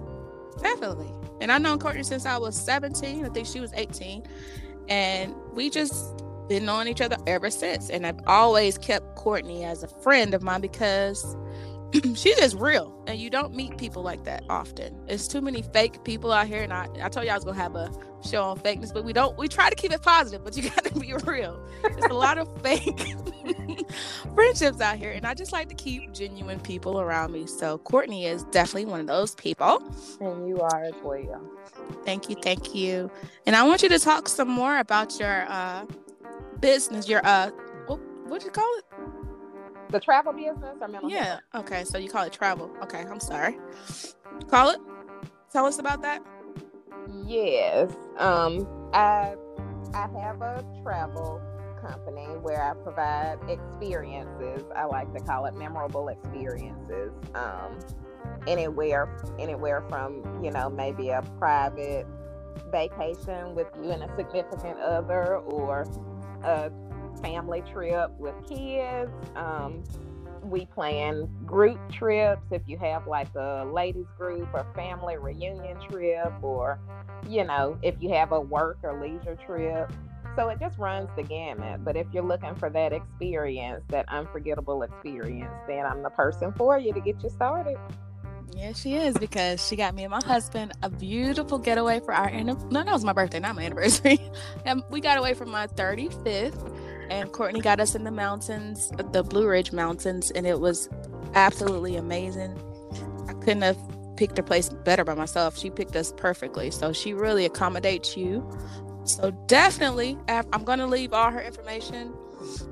Definitely. 0.63 1.13
And 1.43 1.53
I've 1.53 1.61
known 1.61 1.79
Courtney 1.79 2.03
since 2.03 2.25
I 2.25 2.39
was 2.39 2.57
17. 2.57 3.27
I 3.27 3.29
think 3.29 3.47
she 3.47 3.61
was 3.61 3.75
18. 3.75 4.23
And 4.89 5.35
we 5.53 5.69
just 5.69 6.23
been 6.49 6.65
knowing 6.65 6.89
each 6.89 7.03
other 7.03 7.19
ever 7.27 7.51
since. 7.51 7.91
And 7.91 8.07
I've 8.07 8.21
always 8.27 8.79
kept 8.79 9.15
Courtney 9.15 9.63
as 9.65 9.83
a 9.83 9.89
friend 9.89 10.33
of 10.33 10.43
mine 10.43 10.63
because 10.63 11.37
she's 12.15 12.37
just 12.37 12.57
real. 12.57 13.03
And 13.07 13.19
you 13.19 13.31
don't 13.31 13.55
meet 13.55 13.77
people 13.77 14.03
like 14.03 14.25
that 14.25 14.45
often. 14.49 14.99
There's 15.07 15.29
too 15.29 15.41
many 15.41 15.63
fake 15.63 16.05
people 16.05 16.33
out 16.33 16.47
here. 16.47 16.63
And 16.63 16.73
I, 16.73 16.89
I 17.03 17.09
told 17.09 17.27
you 17.27 17.33
I 17.33 17.35
was 17.35 17.45
going 17.45 17.57
to 17.57 17.63
have 17.63 17.77
a 17.77 17.91
show 18.23 18.43
on 18.43 18.59
fakeness, 18.59 18.93
but 18.93 19.05
we 19.05 19.13
don't, 19.13 19.37
we 19.39 19.49
try 19.49 19.71
to 19.71 19.77
keep 19.77 19.93
it 19.93 20.03
positive, 20.03 20.45
but 20.45 20.57
you 20.57 20.69
got 20.71 20.85
to 20.85 20.99
be 20.99 21.15
real. 21.25 21.61
There's 21.83 22.11
a 22.11 22.15
lot 22.15 22.39
of 22.39 22.49
fake 22.63 23.15
friendships 24.35 24.81
out 24.81 24.97
here. 24.97 25.13
And 25.13 25.27
I 25.27 25.35
just 25.35 25.53
like 25.53 25.69
to 25.69 25.75
keep 25.75 26.13
genuine 26.13 26.61
people 26.61 27.01
around 27.01 27.33
me. 27.33 27.47
So 27.47 27.79
Courtney 27.79 28.27
is 28.27 28.45
definitely 28.45 28.87
one 28.87 29.01
of 29.01 29.07
those 29.07 29.35
people. 29.35 29.83
And 30.21 30.49
you 30.49 30.61
are 30.61 30.85
as 30.85 30.95
well. 31.03 31.43
Thank 32.05 32.29
you. 32.29 32.37
Thank 32.43 32.75
you. 32.75 33.11
And 33.47 33.55
I 33.55 33.63
want 33.63 33.83
you 33.83 33.89
to 33.91 33.99
talk 33.99 34.29
some 34.29 34.49
more 34.49 34.79
about 34.79 35.19
your, 35.21 35.47
uh, 35.49 35.87
business, 36.61 37.09
your 37.09 37.25
uh, 37.25 37.51
what 37.87 38.01
what 38.29 38.41
do 38.41 38.47
you 38.47 38.53
call 38.53 38.71
it? 38.79 38.85
The 39.91 40.01
travel 40.01 40.33
business 40.33 40.77
or 40.81 40.89
mental 40.89 41.11
Yeah. 41.11 41.41
Health? 41.53 41.65
Okay. 41.67 41.85
So 41.85 41.99
you 41.99 42.09
call 42.09 42.25
it 42.25 42.33
travel. 42.33 42.71
Okay. 42.83 43.05
I'm 43.09 43.21
sorry. 43.21 43.59
Call 44.49 44.71
it. 44.71 44.81
Tell 45.53 45.67
us 45.67 45.79
about 45.79 46.03
that. 46.03 46.23
Yes. 47.25 47.93
Um. 48.19 48.67
I 48.93 49.35
I 49.95 50.09
have 50.21 50.43
a 50.43 50.65
travel 50.83 51.41
company 51.81 52.25
where 52.43 52.63
I 52.63 52.75
provide 52.83 53.39
experiences. 53.49 54.65
I 54.75 54.85
like 54.85 55.13
to 55.15 55.21
call 55.21 55.47
it 55.47 55.55
memorable 55.55 56.09
experiences. 56.09 57.13
Um. 57.35 57.79
Anywhere, 58.47 59.09
anywhere 59.39 59.83
from 59.89 60.43
you 60.45 60.51
know 60.51 60.69
maybe 60.69 61.11
a 61.11 61.23
private 61.39 62.07
vacation 62.73 63.55
with 63.55 63.69
you 63.83 63.91
and 63.91 64.03
a 64.03 64.17
significant 64.17 64.79
other, 64.81 65.37
or 65.39 65.87
a 66.43 66.71
family 67.21 67.63
trip 67.73 68.11
with 68.19 68.35
kids. 68.49 69.11
Um, 69.35 69.83
we 70.43 70.67
plan 70.67 71.29
group 71.45 71.79
trips 71.93 72.43
if 72.51 72.63
you 72.67 72.79
have 72.79 73.07
like 73.07 73.33
a 73.35 73.69
ladies 73.73 74.07
group 74.17 74.49
or 74.55 74.67
family 74.75 75.17
reunion 75.17 75.77
trip 75.91 76.33
or 76.43 76.79
you 77.29 77.45
know 77.45 77.77
if 77.83 77.95
you 78.01 78.11
have 78.11 78.33
a 78.33 78.41
work 78.41 78.79
or 78.83 79.01
leisure 79.01 79.37
trip 79.45 79.93
so 80.37 80.49
it 80.49 80.61
just 80.61 80.79
runs 80.79 81.09
the 81.17 81.23
gamut 81.23 81.85
but 81.85 81.97
if 81.97 82.07
you're 82.13 82.23
looking 82.23 82.55
for 82.55 82.71
that 82.71 82.93
experience 82.93 83.83
that 83.89 84.09
unforgettable 84.09 84.83
experience 84.83 85.53
then 85.67 85.85
i'm 85.85 86.03
the 86.03 86.11
person 86.11 86.53
for 86.53 86.79
you 86.79 86.93
to 86.93 87.01
get 87.01 87.21
you 87.23 87.31
started 87.31 87.77
yeah, 88.57 88.73
she 88.73 88.95
is 88.95 89.19
because 89.19 89.67
she 89.67 89.77
got 89.77 89.95
me 89.95 90.05
and 90.05 90.11
my 90.11 90.23
husband 90.25 90.73
a 90.83 90.89
beautiful 90.89 91.59
getaway 91.59 92.01
for 92.01 92.15
our 92.15 92.29
anniversary. 92.29 92.71
No, 92.71 92.85
that 92.85 92.93
was 92.93 93.05
my 93.05 93.13
birthday, 93.13 93.39
not 93.39 93.55
my 93.55 93.65
anniversary. 93.65 94.19
and 94.65 94.83
we 94.89 95.01
got 95.01 95.19
away 95.19 95.35
for 95.35 95.45
my 95.45 95.67
35th, 95.67 96.73
and 97.11 97.33
Courtney 97.33 97.61
got 97.61 97.81
us 97.81 97.95
in 97.95 98.05
the 98.05 98.11
mountains, 98.11 98.91
the 99.13 99.23
Blue 99.23 99.49
Ridge 99.49 99.73
Mountains, 99.73 100.31
and 100.31 100.47
it 100.47 100.61
was 100.61 100.89
absolutely 101.35 101.97
amazing. 101.97 102.59
I 103.29 103.33
couldn't 103.35 103.63
have 103.63 103.79
picked 104.17 104.39
a 104.39 104.43
place 104.43 104.69
better 104.69 105.05
by 105.05 105.15
myself. 105.15 105.59
She 105.59 105.71
picked 105.71 105.95
us 105.97 106.13
perfectly, 106.17 106.71
so 106.71 106.93
she 106.93 107.13
really 107.13 107.45
accommodates 107.45 108.17
you. 108.17 108.49
So 109.05 109.31
definitely, 109.47 110.19
I'm 110.29 110.65
going 110.65 110.79
to 110.79 110.87
leave 110.87 111.13
all 111.13 111.31
her 111.31 111.41
information 111.41 112.13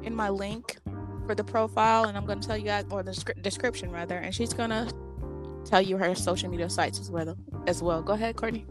in 0.02 0.14
my 0.14 0.30
link 0.30 0.78
for 1.26 1.34
the 1.34 1.44
profile, 1.44 2.04
and 2.04 2.16
I'm 2.16 2.26
going 2.26 2.40
to 2.40 2.46
tell 2.46 2.56
you 2.56 2.64
guys, 2.64 2.84
or 2.90 3.02
the 3.02 3.34
description 3.40 3.90
rather, 3.90 4.16
and 4.16 4.34
she's 4.34 4.52
going 4.52 4.70
to 4.70 4.92
tell 5.64 5.80
you 5.80 5.96
her 5.96 6.14
social 6.14 6.50
media 6.50 6.68
sites 6.68 6.98
as 6.98 7.10
well. 7.10 7.36
As 7.66 7.82
well, 7.82 8.02
go 8.02 8.14
ahead, 8.14 8.36
Courtney. 8.36 8.66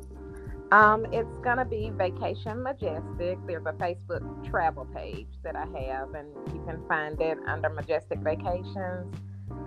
Um, 0.73 1.05
it's 1.11 1.37
gonna 1.43 1.65
be 1.65 1.91
Vacation 1.91 2.63
Majestic. 2.63 3.37
There's 3.45 3.65
a 3.67 3.73
Facebook 3.73 4.43
travel 4.49 4.85
page 4.85 5.27
that 5.43 5.55
I 5.55 5.65
have, 5.65 6.15
and 6.15 6.29
you 6.51 6.63
can 6.65 6.83
find 6.87 7.21
it 7.21 7.37
under 7.45 7.69
Majestic 7.69 8.17
Vacations. 8.21 9.15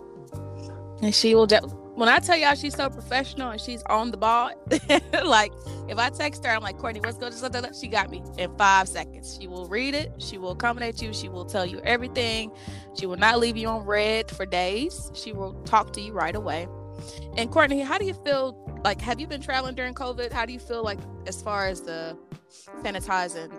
And 1.01 1.13
she 1.13 1.35
will. 1.35 1.45
De- 1.45 1.61
when 1.95 2.09
I 2.09 2.19
tell 2.19 2.37
y'all 2.37 2.55
she's 2.55 2.75
so 2.75 2.89
professional 2.89 3.51
and 3.51 3.61
she's 3.61 3.81
on 3.83 4.11
the 4.11 4.17
ball, 4.17 4.51
like 5.25 5.51
if 5.87 5.97
I 5.97 6.09
text 6.09 6.45
her, 6.45 6.51
I'm 6.51 6.61
like 6.61 6.77
Courtney, 6.77 6.99
let's 7.01 7.17
go 7.17 7.29
to 7.29 7.35
something 7.35 7.63
She 7.79 7.87
got 7.87 8.09
me 8.09 8.21
in 8.37 8.55
five 8.57 8.87
seconds. 8.87 9.37
She 9.39 9.47
will 9.47 9.67
read 9.67 9.93
it. 9.93 10.11
She 10.17 10.37
will 10.37 10.51
accommodate 10.51 11.01
you. 11.01 11.13
She 11.13 11.29
will 11.29 11.45
tell 11.45 11.65
you 11.65 11.79
everything. 11.81 12.51
She 12.97 13.05
will 13.05 13.17
not 13.17 13.39
leave 13.39 13.57
you 13.57 13.67
on 13.67 13.85
read 13.85 14.31
for 14.31 14.45
days. 14.45 15.11
She 15.13 15.31
will 15.31 15.53
talk 15.63 15.93
to 15.93 16.01
you 16.01 16.13
right 16.13 16.35
away. 16.35 16.67
And 17.37 17.51
Courtney, 17.51 17.81
how 17.81 17.97
do 17.97 18.05
you 18.05 18.13
feel? 18.13 18.61
Like, 18.83 19.01
have 19.01 19.19
you 19.19 19.27
been 19.27 19.41
traveling 19.41 19.75
during 19.75 19.93
COVID? 19.95 20.31
How 20.31 20.45
do 20.45 20.53
you 20.53 20.59
feel 20.59 20.83
like 20.83 20.99
as 21.27 21.41
far 21.41 21.67
as 21.67 21.81
the 21.81 22.17
sanitizing 22.83 23.51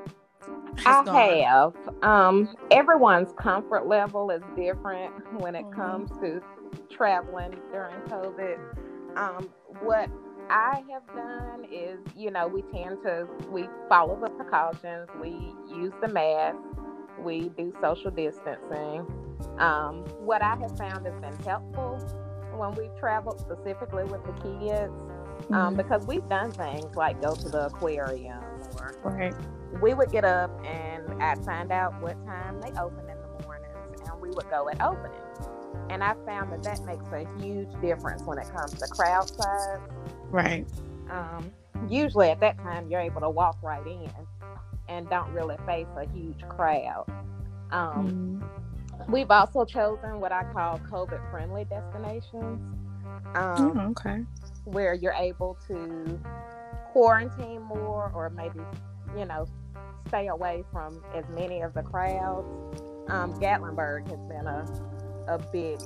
I 0.85 1.45
have. 1.45 1.75
Um, 2.03 2.55
everyone's 2.71 3.33
comfort 3.39 3.87
level 3.87 4.31
is 4.31 4.43
different 4.57 5.13
when 5.41 5.55
it 5.55 5.65
mm-hmm. 5.65 5.81
comes 5.81 6.11
to 6.21 6.43
traveling 6.91 7.57
during 7.73 7.97
COVID. 8.03 8.59
Um, 9.17 9.49
what 9.81 10.11
I 10.51 10.83
have 10.91 11.07
done 11.15 11.65
is, 11.73 11.99
you 12.17 12.31
know, 12.31 12.47
we 12.47 12.63
tend 12.63 12.99
to 13.05 13.27
we 13.51 13.69
follow 13.89 14.19
the 14.21 14.31
precautions. 14.31 15.09
We 15.21 15.31
use 15.75 15.93
the 16.01 16.09
mask. 16.09 16.59
We 17.19 17.49
do 17.57 17.73
social 17.81 18.11
distancing. 18.11 19.07
Um, 19.59 20.05
what 20.21 20.43
I 20.43 20.57
have 20.57 20.77
found 20.77 21.07
has 21.07 21.15
been 21.21 21.45
helpful 21.45 21.99
when 22.57 22.73
we've 22.73 22.97
traveled 22.99 23.41
specifically 23.41 24.05
with 24.05 24.25
the 24.25 24.33
kids, 24.33 24.93
um, 25.51 25.75
mm-hmm. 25.75 25.77
because 25.77 26.07
we've 26.07 26.27
done 26.29 26.51
things 26.53 26.95
like 26.95 27.21
go 27.21 27.35
to 27.35 27.49
the 27.49 27.67
aquarium 27.67 28.43
or 28.79 28.99
right 29.03 29.35
we 29.81 29.95
would 29.95 30.11
get 30.11 30.25
up 30.25 30.51
and 30.65 31.23
I'd 31.23 31.45
find 31.45 31.71
out 31.73 32.01
what 32.01 32.15
time 32.27 32.61
they 32.61 32.69
open 32.81 33.09
in 33.09 33.17
the 33.19 33.45
mornings 33.45 34.01
and 34.05 34.21
we 34.21 34.31
would 34.31 34.49
go 34.51 34.69
at 34.69 34.81
opening. 34.81 35.21
And 35.91 36.03
I 36.03 36.15
found 36.27 36.53
that 36.53 36.63
that 36.65 36.85
makes 36.85 37.07
a 37.13 37.27
huge 37.41 37.69
difference 37.81 38.23
when 38.23 38.39
it 38.39 38.49
comes 38.51 38.73
to 38.75 38.87
crowd 38.89 39.29
size. 39.29 39.79
Right. 40.31 40.67
Um, 41.11 41.53
usually 41.89 42.31
at 42.31 42.41
that 42.41 42.59
time, 42.59 42.91
you're 42.91 43.01
able 43.01 43.21
to 43.21 43.31
walk 43.31 43.63
right 43.63 43.87
in 43.87 44.11
and 44.89 45.09
don't 45.09 45.33
really 45.33 45.57
face 45.67 45.87
a 45.97 46.07
huge 46.09 46.41
crowd. 46.49 47.05
Um, 47.71 48.43
mm. 48.43 49.09
We've 49.09 49.31
also 49.31 49.65
chosen 49.65 50.21
what 50.21 50.33
I 50.33 50.45
call 50.53 50.79
COVID 50.91 51.31
friendly 51.31 51.65
destinations. 51.65 52.61
Um, 53.35 53.79
oh, 53.79 53.91
okay. 53.91 54.23
Where 54.65 54.95
you're 54.95 55.13
able 55.13 55.57
to 55.69 56.21
quarantine 56.93 57.63
more 57.63 58.11
or 58.15 58.31
maybe 58.31 58.61
you 59.17 59.25
know, 59.27 59.47
stay 60.09 60.29
away 60.29 60.65
from 60.73 61.03
as 61.15 61.25
many 61.31 61.63
of 61.63 61.75
the 61.75 61.83
crowds. 61.83 62.49
Um, 63.09 63.35
Gatlinburg 63.35 64.09
has 64.09 64.21
been 64.29 64.47
a, 64.47 64.67
a 65.29 65.39
big 65.53 65.79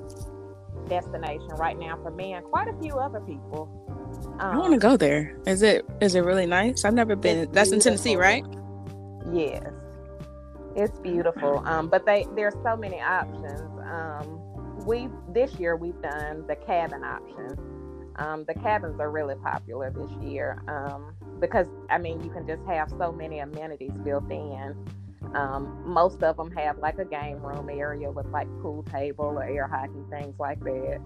destination 0.89 1.49
right 1.59 1.79
now 1.79 1.99
for 2.03 2.11
me 2.11 2.35
and 2.35 2.45
quite 2.47 2.69
a 2.69 2.75
few 2.81 2.95
other 2.95 3.21
people. 3.21 3.69
Um, 4.41 4.55
I 4.55 4.59
want 4.59 4.73
to 4.75 4.79
go 4.79 4.97
there. 4.97 5.37
Is 5.47 5.63
it 5.63 5.87
is 6.01 6.15
it 6.15 6.21
really 6.25 6.47
nice? 6.47 6.85
I've 6.85 6.95
never 6.95 7.17
been. 7.17 7.51
That's 7.53 7.73
in 7.73 7.81
Tennessee, 7.81 8.17
right? 8.17 8.45
Yes, 9.33 9.65
it's 10.77 10.99
beautiful. 11.01 11.63
Um, 11.67 11.89
but 11.89 12.07
they 12.07 12.27
there's 12.37 12.55
so 12.65 12.77
many 12.77 13.01
options. 13.01 13.63
Um, 13.85 14.41
we 14.87 15.09
this 15.29 15.55
year 15.61 15.77
we've 15.77 16.01
done 16.03 16.47
the 16.49 16.57
cabin 16.57 17.05
option 17.05 17.59
Um, 18.17 18.45
the 18.47 18.55
cabins 18.55 19.01
are 19.01 19.11
really 19.11 19.37
popular 19.37 19.91
this 19.91 20.11
year 20.23 20.63
um, 20.69 21.15
because 21.41 21.67
I 21.89 21.99
mean 21.99 22.23
you 22.23 22.31
can 22.31 22.47
just 22.47 22.63
have 22.67 22.91
so 22.91 23.13
many 23.13 23.39
amenities 23.39 23.93
built 24.05 24.31
in. 24.31 24.77
Um, 25.35 25.83
most 25.87 26.23
of 26.23 26.37
them 26.37 26.51
have 26.53 26.79
like 26.79 26.99
a 26.99 27.05
game 27.05 27.41
room 27.41 27.69
area 27.71 28.11
with 28.11 28.27
like 28.27 28.49
pool 28.61 28.83
table 28.85 29.27
or 29.27 29.45
air 29.45 29.69
hockey 29.69 30.03
things 30.11 30.35
like 30.39 30.61
that. 30.61 31.01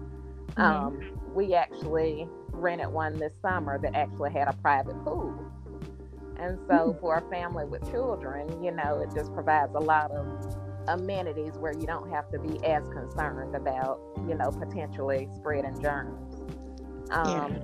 Mm-hmm. 0.57 0.61
Um, 0.61 1.19
we 1.33 1.53
actually 1.53 2.27
rented 2.51 2.87
one 2.87 3.13
this 3.19 3.33
summer 3.41 3.79
that 3.79 3.95
actually 3.95 4.31
had 4.31 4.47
a 4.47 4.53
private 4.53 4.95
pool. 5.03 5.33
And 6.37 6.57
so 6.67 6.73
mm-hmm. 6.73 6.99
for 6.99 7.17
a 7.17 7.29
family 7.29 7.65
with 7.65 7.89
children, 7.91 8.63
you 8.63 8.71
know, 8.71 9.01
it 9.01 9.13
just 9.15 9.33
provides 9.33 9.73
a 9.75 9.79
lot 9.79 10.11
of 10.11 10.57
amenities 10.87 11.53
where 11.57 11.73
you 11.73 11.85
don't 11.85 12.09
have 12.11 12.29
to 12.31 12.39
be 12.39 12.63
as 12.65 12.87
concerned 12.89 13.55
about, 13.55 13.99
you 14.27 14.35
know, 14.35 14.51
potentially 14.51 15.27
spreading 15.35 15.81
germs. 15.81 16.35
Um, 17.11 17.53
yeah. 17.53 17.59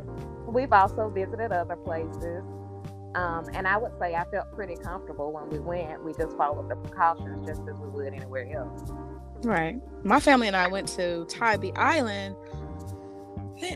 We've 0.48 0.74
also 0.74 1.10
visited 1.10 1.52
other 1.52 1.76
places. 1.76 2.44
Um, 3.16 3.46
and 3.54 3.68
I 3.68 3.78
would 3.78 3.92
say 4.00 4.16
I 4.16 4.24
felt 4.26 4.52
pretty 4.54 4.76
comfortable 4.76 5.32
when 5.32 5.50
we 5.50 5.60
went. 5.60 6.04
We 6.04 6.14
just 6.14 6.36
followed 6.38 6.70
the 6.70 6.76
precautions 6.76 7.46
just 7.46 7.62
as 7.62 7.76
we 7.76 7.90
would 7.90 8.14
anywhere 8.14 8.50
else. 8.56 8.92
Right. 9.44 9.82
My 10.04 10.20
family 10.20 10.48
and 10.48 10.56
I 10.56 10.68
went 10.68 10.88
to 10.90 11.26
Tybee 11.26 11.74
Island. 11.76 12.36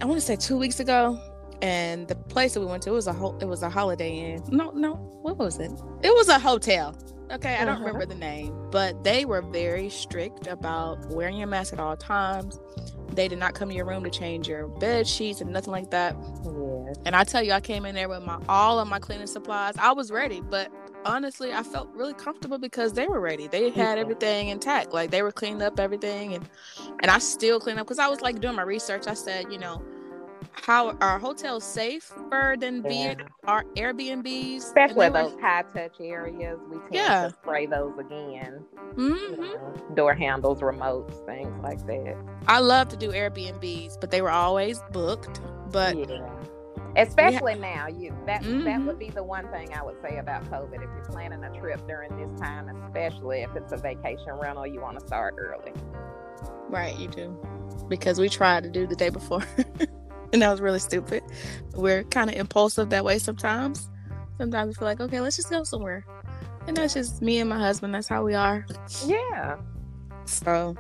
I 0.02 0.06
want 0.06 0.20
to 0.20 0.26
say 0.26 0.36
two 0.36 0.58
weeks 0.58 0.80
ago, 0.80 1.20
and 1.62 2.08
the 2.08 2.16
place 2.16 2.54
that 2.54 2.60
we 2.60 2.66
went 2.66 2.84
to 2.84 2.92
it 2.92 2.94
was 2.94 3.08
a 3.08 3.14
ho- 3.14 3.38
it 3.40 3.46
was 3.46 3.62
a 3.62 3.70
Holiday 3.70 4.34
Inn. 4.34 4.44
No, 4.50 4.72
no, 4.72 4.96
what 5.22 5.38
was 5.38 5.60
it? 5.60 5.72
It 6.02 6.14
was 6.14 6.28
a 6.28 6.40
hotel. 6.40 6.96
Okay, 7.32 7.56
I 7.56 7.66
don't 7.66 7.76
uh-huh. 7.76 7.86
remember 7.86 8.06
the 8.06 8.16
name, 8.16 8.54
but 8.72 9.04
they 9.04 9.26
were 9.26 9.42
very 9.42 9.90
strict 9.90 10.48
about 10.48 11.10
wearing 11.10 11.38
your 11.38 11.48
mask 11.48 11.74
at 11.74 11.80
all 11.80 11.98
times. 11.98 12.60
They 13.14 13.28
did 13.28 13.40
not 13.40 13.54
come 13.54 13.70
to 13.70 13.76
your 13.76 13.86
room 13.86 14.04
to 14.04 14.10
change 14.10 14.48
your 14.48 14.68
bed 14.68 15.08
sheets 15.08 15.42
and 15.42 15.52
nothing 15.52 15.72
like 15.72 15.92
that. 15.92 16.16
Yeah. 16.44 16.94
And 17.06 17.16
I 17.16 17.24
tell 17.24 17.44
you, 17.44 17.52
I 17.52 17.62
came 17.62 17.86
in 17.86 17.96
there 17.96 18.10
with 18.10 18.24
my 18.24 18.40
all 18.50 18.80
of 18.80 18.88
my 18.88 19.00
cleaning 19.00 19.28
supplies. 19.28 19.76
I 19.78 19.92
was 19.92 20.12
ready, 20.12 20.42
but 20.42 20.72
honestly, 21.06 21.54
I 21.54 21.64
felt 21.64 21.90
really 21.94 22.14
comfortable 22.14 22.58
because 22.58 22.94
they 22.94 23.08
were 23.08 23.20
ready. 23.20 23.48
They 23.48 23.70
had 23.70 23.98
everything 23.98 24.50
intact. 24.50 24.94
Like 24.94 25.12
they 25.12 25.22
were 25.22 25.32
cleaning 25.32 25.62
up 25.62 25.80
everything, 25.80 26.34
and 26.34 26.50
and 27.02 27.12
I 27.12 27.20
still 27.20 27.60
clean 27.60 27.78
up 27.78 27.86
because 27.86 28.00
I 28.00 28.08
was 28.08 28.22
like 28.22 28.42
doing 28.42 28.56
my 28.56 28.64
research. 28.64 29.08
I 29.08 29.14
said, 29.14 29.52
you 29.52 29.60
know, 29.60 29.84
how 30.64 30.92
are 31.02 31.20
hotels 31.20 31.64
safer 31.64 32.56
than 32.60 32.84
yeah. 32.90 33.16
our 33.46 33.64
Airbnbs? 33.76 34.58
Especially 34.58 35.10
those 35.10 35.34
were... 35.34 35.42
high 35.42 35.64
touch 35.74 35.96
areas. 36.00 36.60
We 36.70 36.78
tend 36.78 36.90
yeah. 36.92 37.28
to 37.28 37.36
spray 37.42 37.66
those 37.66 37.98
again. 38.00 38.64
Mm-hmm. 38.94 39.44
You 39.44 39.54
know, 39.54 39.86
door 39.96 40.14
handles, 40.14 40.62
remotes, 40.62 41.26
things 41.26 41.54
like 41.62 41.86
that. 41.88 42.16
I 42.48 42.60
love 42.60 42.90
to 42.90 42.98
do 42.98 43.12
Airbnbs, 43.12 44.00
but 44.00 44.12
they 44.12 44.22
were 44.22 44.32
always 44.32 44.82
booked. 44.92 45.42
But 45.72 45.98
yeah. 45.98 46.30
Especially 46.98 47.56
now, 47.56 47.88
you 47.88 48.16
that 48.26 48.42
mm-hmm. 48.42 48.64
that 48.64 48.82
would 48.82 48.98
be 48.98 49.10
the 49.10 49.24
one 49.24 49.48
thing 49.50 49.74
I 49.74 49.84
would 49.84 50.02
say 50.02 50.18
about 50.18 50.50
COVID. 50.50 50.76
If 50.76 50.90
you're 50.96 51.06
planning 51.10 51.44
a 51.44 51.50
trip 51.60 51.86
during 51.88 52.16
this 52.16 52.40
time, 52.40 52.70
especially 52.86 53.42
if 53.42 53.54
it's 53.56 53.74
a 53.74 53.78
vacation 53.78 54.34
rental, 54.34 54.66
you 54.66 54.80
want 54.80 55.00
to 55.00 55.06
start 55.06 55.36
early. 55.38 55.74
Right, 56.70 56.98
you 56.98 57.10
do, 57.10 57.38
because 57.90 58.20
we 58.20 58.30
tried 58.30 58.64
to 58.64 58.70
do 58.70 58.88
the 58.88 58.96
day 58.96 59.10
before. 59.10 59.44
and 60.34 60.42
that 60.42 60.50
was 60.50 60.62
really 60.62 60.80
stupid. 60.80 61.24
We're 61.74 62.04
kind 62.06 62.30
of 62.30 62.36
impulsive 62.36 62.90
that 62.90 63.04
way 63.04 63.20
sometimes. 63.20 63.90
Sometimes 64.38 64.68
we 64.68 64.74
feel 64.74 64.88
like, 64.88 65.00
okay, 65.00 65.22
let's 65.22 65.36
just 65.38 65.50
go 65.50 65.64
somewhere. 65.64 66.06
And 66.68 66.76
that's 66.76 66.94
just 66.94 67.22
me 67.22 67.40
and 67.40 67.50
my 67.50 67.60
husband. 67.60 67.94
That's 67.94 68.08
how 68.08 68.24
we 68.24 68.34
are. 68.34 68.66
Yeah. 69.06 69.58
So, 70.26 70.76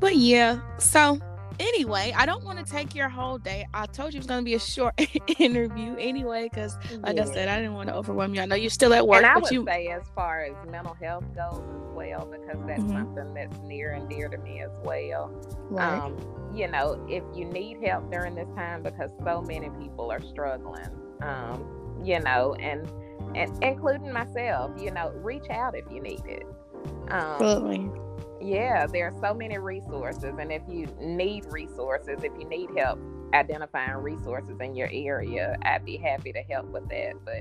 but 0.00 0.16
yeah. 0.16 0.60
So, 0.78 1.18
anyway, 1.60 2.12
I 2.16 2.26
don't 2.26 2.44
want 2.44 2.58
to 2.58 2.64
take 2.64 2.94
your 2.94 3.08
whole 3.08 3.38
day. 3.38 3.66
I 3.74 3.86
told 3.86 4.12
you 4.12 4.18
it 4.18 4.20
was 4.20 4.26
going 4.26 4.40
to 4.40 4.44
be 4.44 4.54
a 4.54 4.60
short 4.60 4.94
interview 5.38 5.96
anyway, 5.98 6.48
because 6.50 6.76
like 7.00 7.16
yeah. 7.16 7.22
I 7.22 7.26
said, 7.26 7.48
I 7.48 7.56
didn't 7.58 7.74
want 7.74 7.88
to 7.88 7.94
overwhelm 7.94 8.34
you. 8.34 8.40
I 8.40 8.46
know 8.46 8.56
you're 8.56 8.70
still 8.70 8.94
at 8.94 9.06
work. 9.06 9.18
And 9.18 9.26
I 9.26 9.36
would 9.36 9.50
you... 9.50 9.64
say, 9.66 9.88
as 9.88 10.02
far 10.14 10.44
as 10.44 10.54
mental 10.70 10.94
health 10.94 11.24
goes 11.34 11.60
as 11.60 11.94
well, 11.94 12.26
because 12.26 12.60
that's 12.66 12.82
mm-hmm. 12.82 12.98
something 12.98 13.34
that's 13.34 13.58
near 13.60 13.92
and 13.92 14.08
dear 14.08 14.28
to 14.28 14.38
me 14.38 14.60
as 14.60 14.70
well. 14.82 15.30
Right. 15.70 15.98
Um, 15.98 16.16
you 16.54 16.68
know, 16.68 17.04
if 17.08 17.22
you 17.36 17.44
need 17.44 17.78
help 17.84 18.10
during 18.10 18.34
this 18.34 18.48
time, 18.56 18.82
because 18.82 19.10
so 19.24 19.42
many 19.42 19.70
people 19.80 20.10
are 20.10 20.22
struggling, 20.22 20.88
um, 21.22 22.00
you 22.02 22.20
know, 22.20 22.54
and, 22.54 22.90
and 23.36 23.62
including 23.62 24.12
myself, 24.12 24.70
you 24.80 24.90
know, 24.90 25.10
reach 25.16 25.48
out 25.50 25.76
if 25.76 25.84
you 25.90 26.00
need 26.00 26.22
it. 26.26 26.46
Um, 27.10 27.40
Absolutely 27.40 27.90
yeah, 28.40 28.86
there 28.86 29.08
are 29.08 29.20
so 29.20 29.34
many 29.34 29.58
resources. 29.58 30.34
And 30.38 30.52
if 30.52 30.62
you 30.68 30.86
need 31.00 31.44
resources, 31.50 32.22
if 32.22 32.32
you 32.38 32.48
need 32.48 32.70
help 32.76 32.98
identifying 33.34 33.96
resources 33.98 34.58
in 34.60 34.74
your 34.74 34.88
area, 34.92 35.56
I'd 35.62 35.84
be 35.84 35.96
happy 35.96 36.32
to 36.32 36.42
help 36.42 36.66
with 36.66 36.88
that. 36.88 37.14
But, 37.24 37.40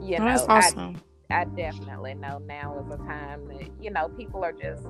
you 0.00 0.16
oh, 0.16 0.18
know, 0.18 0.24
that's 0.24 0.46
awesome. 0.48 1.00
I, 1.30 1.42
I 1.42 1.44
definitely 1.44 2.14
know 2.14 2.38
now 2.38 2.78
is 2.78 2.94
a 2.94 2.98
time 2.98 3.46
that, 3.48 3.68
you 3.80 3.90
know, 3.90 4.08
people 4.08 4.44
are 4.44 4.52
just 4.52 4.86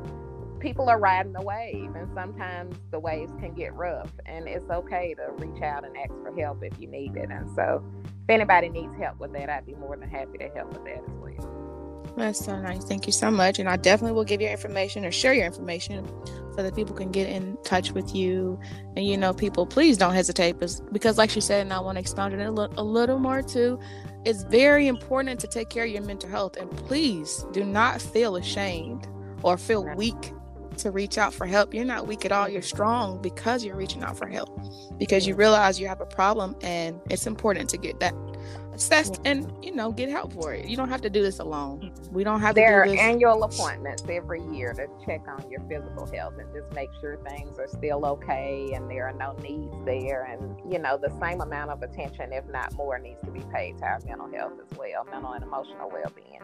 people 0.61 0.88
are 0.88 0.98
riding 0.98 1.32
the 1.32 1.42
wave 1.42 1.94
and 1.94 2.08
sometimes 2.14 2.74
the 2.90 2.98
waves 2.98 3.32
can 3.38 3.54
get 3.54 3.72
rough 3.74 4.11
and 4.26 4.48
it's 4.48 4.68
okay 4.68 5.14
to 5.14 5.30
reach 5.37 5.62
out 5.62 5.84
and 5.84 5.96
ask 5.96 6.11
for 6.20 6.34
help 6.37 6.61
if 6.64 6.72
you 6.80 6.88
need 6.88 7.14
it 7.14 7.30
and 7.30 7.48
so 7.54 7.80
if 8.04 8.28
anybody 8.28 8.68
needs 8.68 8.92
help 8.96 9.16
with 9.20 9.32
that 9.32 9.48
i'd 9.48 9.64
be 9.64 9.74
more 9.76 9.96
than 9.96 10.11
happy 10.11 10.37
to 10.37 10.48
help 10.48 10.72
with 10.72 10.82
that 10.82 10.98
as 10.98 11.14
well 11.20 11.67
that's 12.18 12.44
so 12.44 12.59
nice. 12.61 12.85
Thank 12.85 13.07
you 13.07 13.12
so 13.12 13.31
much. 13.31 13.59
And 13.59 13.68
I 13.68 13.76
definitely 13.76 14.14
will 14.14 14.24
give 14.24 14.40
your 14.40 14.50
information 14.50 15.04
or 15.04 15.11
share 15.11 15.35
your 15.35 15.46
information 15.46 16.07
so 16.54 16.62
that 16.62 16.74
people 16.74 16.94
can 16.94 17.11
get 17.11 17.28
in 17.28 17.57
touch 17.64 17.92
with 17.92 18.14
you. 18.14 18.59
And, 18.96 19.07
you 19.07 19.16
know, 19.16 19.33
people, 19.33 19.66
please 19.66 19.96
don't 19.96 20.14
hesitate 20.14 20.59
because, 20.92 21.18
like 21.18 21.31
she 21.31 21.40
said, 21.40 21.62
and 21.62 21.72
I 21.72 21.81
want 21.81 21.96
to 21.96 22.00
expound 22.00 22.35
it 22.35 22.40
a, 22.40 22.50
little, 22.50 22.81
a 22.81 22.83
little 22.83 23.18
more 23.18 23.42
too, 23.42 23.78
it's 24.24 24.42
very 24.44 24.88
important 24.88 25.40
to 25.40 25.46
take 25.46 25.70
care 25.70 25.85
of 25.85 25.90
your 25.90 26.02
mental 26.02 26.28
health. 26.28 26.57
And 26.57 26.70
please 26.70 27.44
do 27.52 27.64
not 27.64 28.02
feel 28.02 28.37
ashamed 28.37 29.07
or 29.42 29.57
feel 29.57 29.85
weak 29.94 30.33
to 30.78 30.90
reach 30.90 31.18
out 31.18 31.35
for 31.35 31.46
help. 31.46 31.74
You're 31.74 31.85
not 31.85 32.07
weak 32.07 32.24
at 32.24 32.33
all. 32.33 32.48
You're 32.48 32.62
strong 32.62 33.20
because 33.20 33.64
you're 33.64 33.76
reaching 33.76 34.02
out 34.02 34.16
for 34.16 34.26
help 34.26 34.61
because 34.98 35.26
you 35.26 35.35
realize 35.35 35.81
you 35.81 35.88
have 35.88 36.00
a 36.00 36.07
problem 36.07 36.57
and 36.62 37.00
it's 37.11 37.26
important 37.26 37.68
to 37.70 37.78
get 37.78 38.00
that 38.00 38.14
assessed 38.78 39.20
and 39.24 39.52
you 39.62 39.74
know 39.74 39.92
get 39.92 40.08
help 40.08 40.32
for 40.32 40.54
it. 40.54 40.66
You 40.66 40.76
don't 40.76 40.88
have 40.88 41.00
to 41.02 41.10
do 41.10 41.22
this 41.22 41.40
alone. 41.40 41.92
We 42.12 42.24
don't 42.24 42.40
have 42.40 42.54
there 42.54 42.84
to. 42.84 42.90
There 42.90 42.98
are 42.98 43.10
annual 43.10 43.42
appointments 43.42 44.04
every 44.08 44.42
year 44.42 44.72
to 44.72 44.86
check 45.04 45.22
on 45.26 45.50
your 45.50 45.60
physical 45.68 46.06
health 46.06 46.34
and 46.38 46.48
just 46.54 46.72
make 46.74 46.88
sure 47.00 47.18
things 47.28 47.58
are 47.58 47.68
still 47.68 48.06
okay 48.06 48.70
and 48.74 48.90
there 48.90 49.08
are 49.08 49.12
no 49.12 49.32
needs 49.42 49.74
there. 49.84 50.24
And 50.24 50.72
you 50.72 50.78
know 50.78 50.96
the 50.96 51.12
same 51.20 51.40
amount 51.40 51.70
of 51.70 51.82
attention, 51.82 52.32
if 52.32 52.46
not 52.48 52.72
more, 52.74 52.98
needs 52.98 53.20
to 53.24 53.30
be 53.30 53.42
paid 53.52 53.78
to 53.78 53.84
our 53.84 54.00
mental 54.06 54.30
health 54.30 54.52
as 54.64 54.78
well, 54.78 55.04
mental 55.10 55.32
and 55.32 55.42
emotional 55.42 55.90
well-being. 55.90 56.40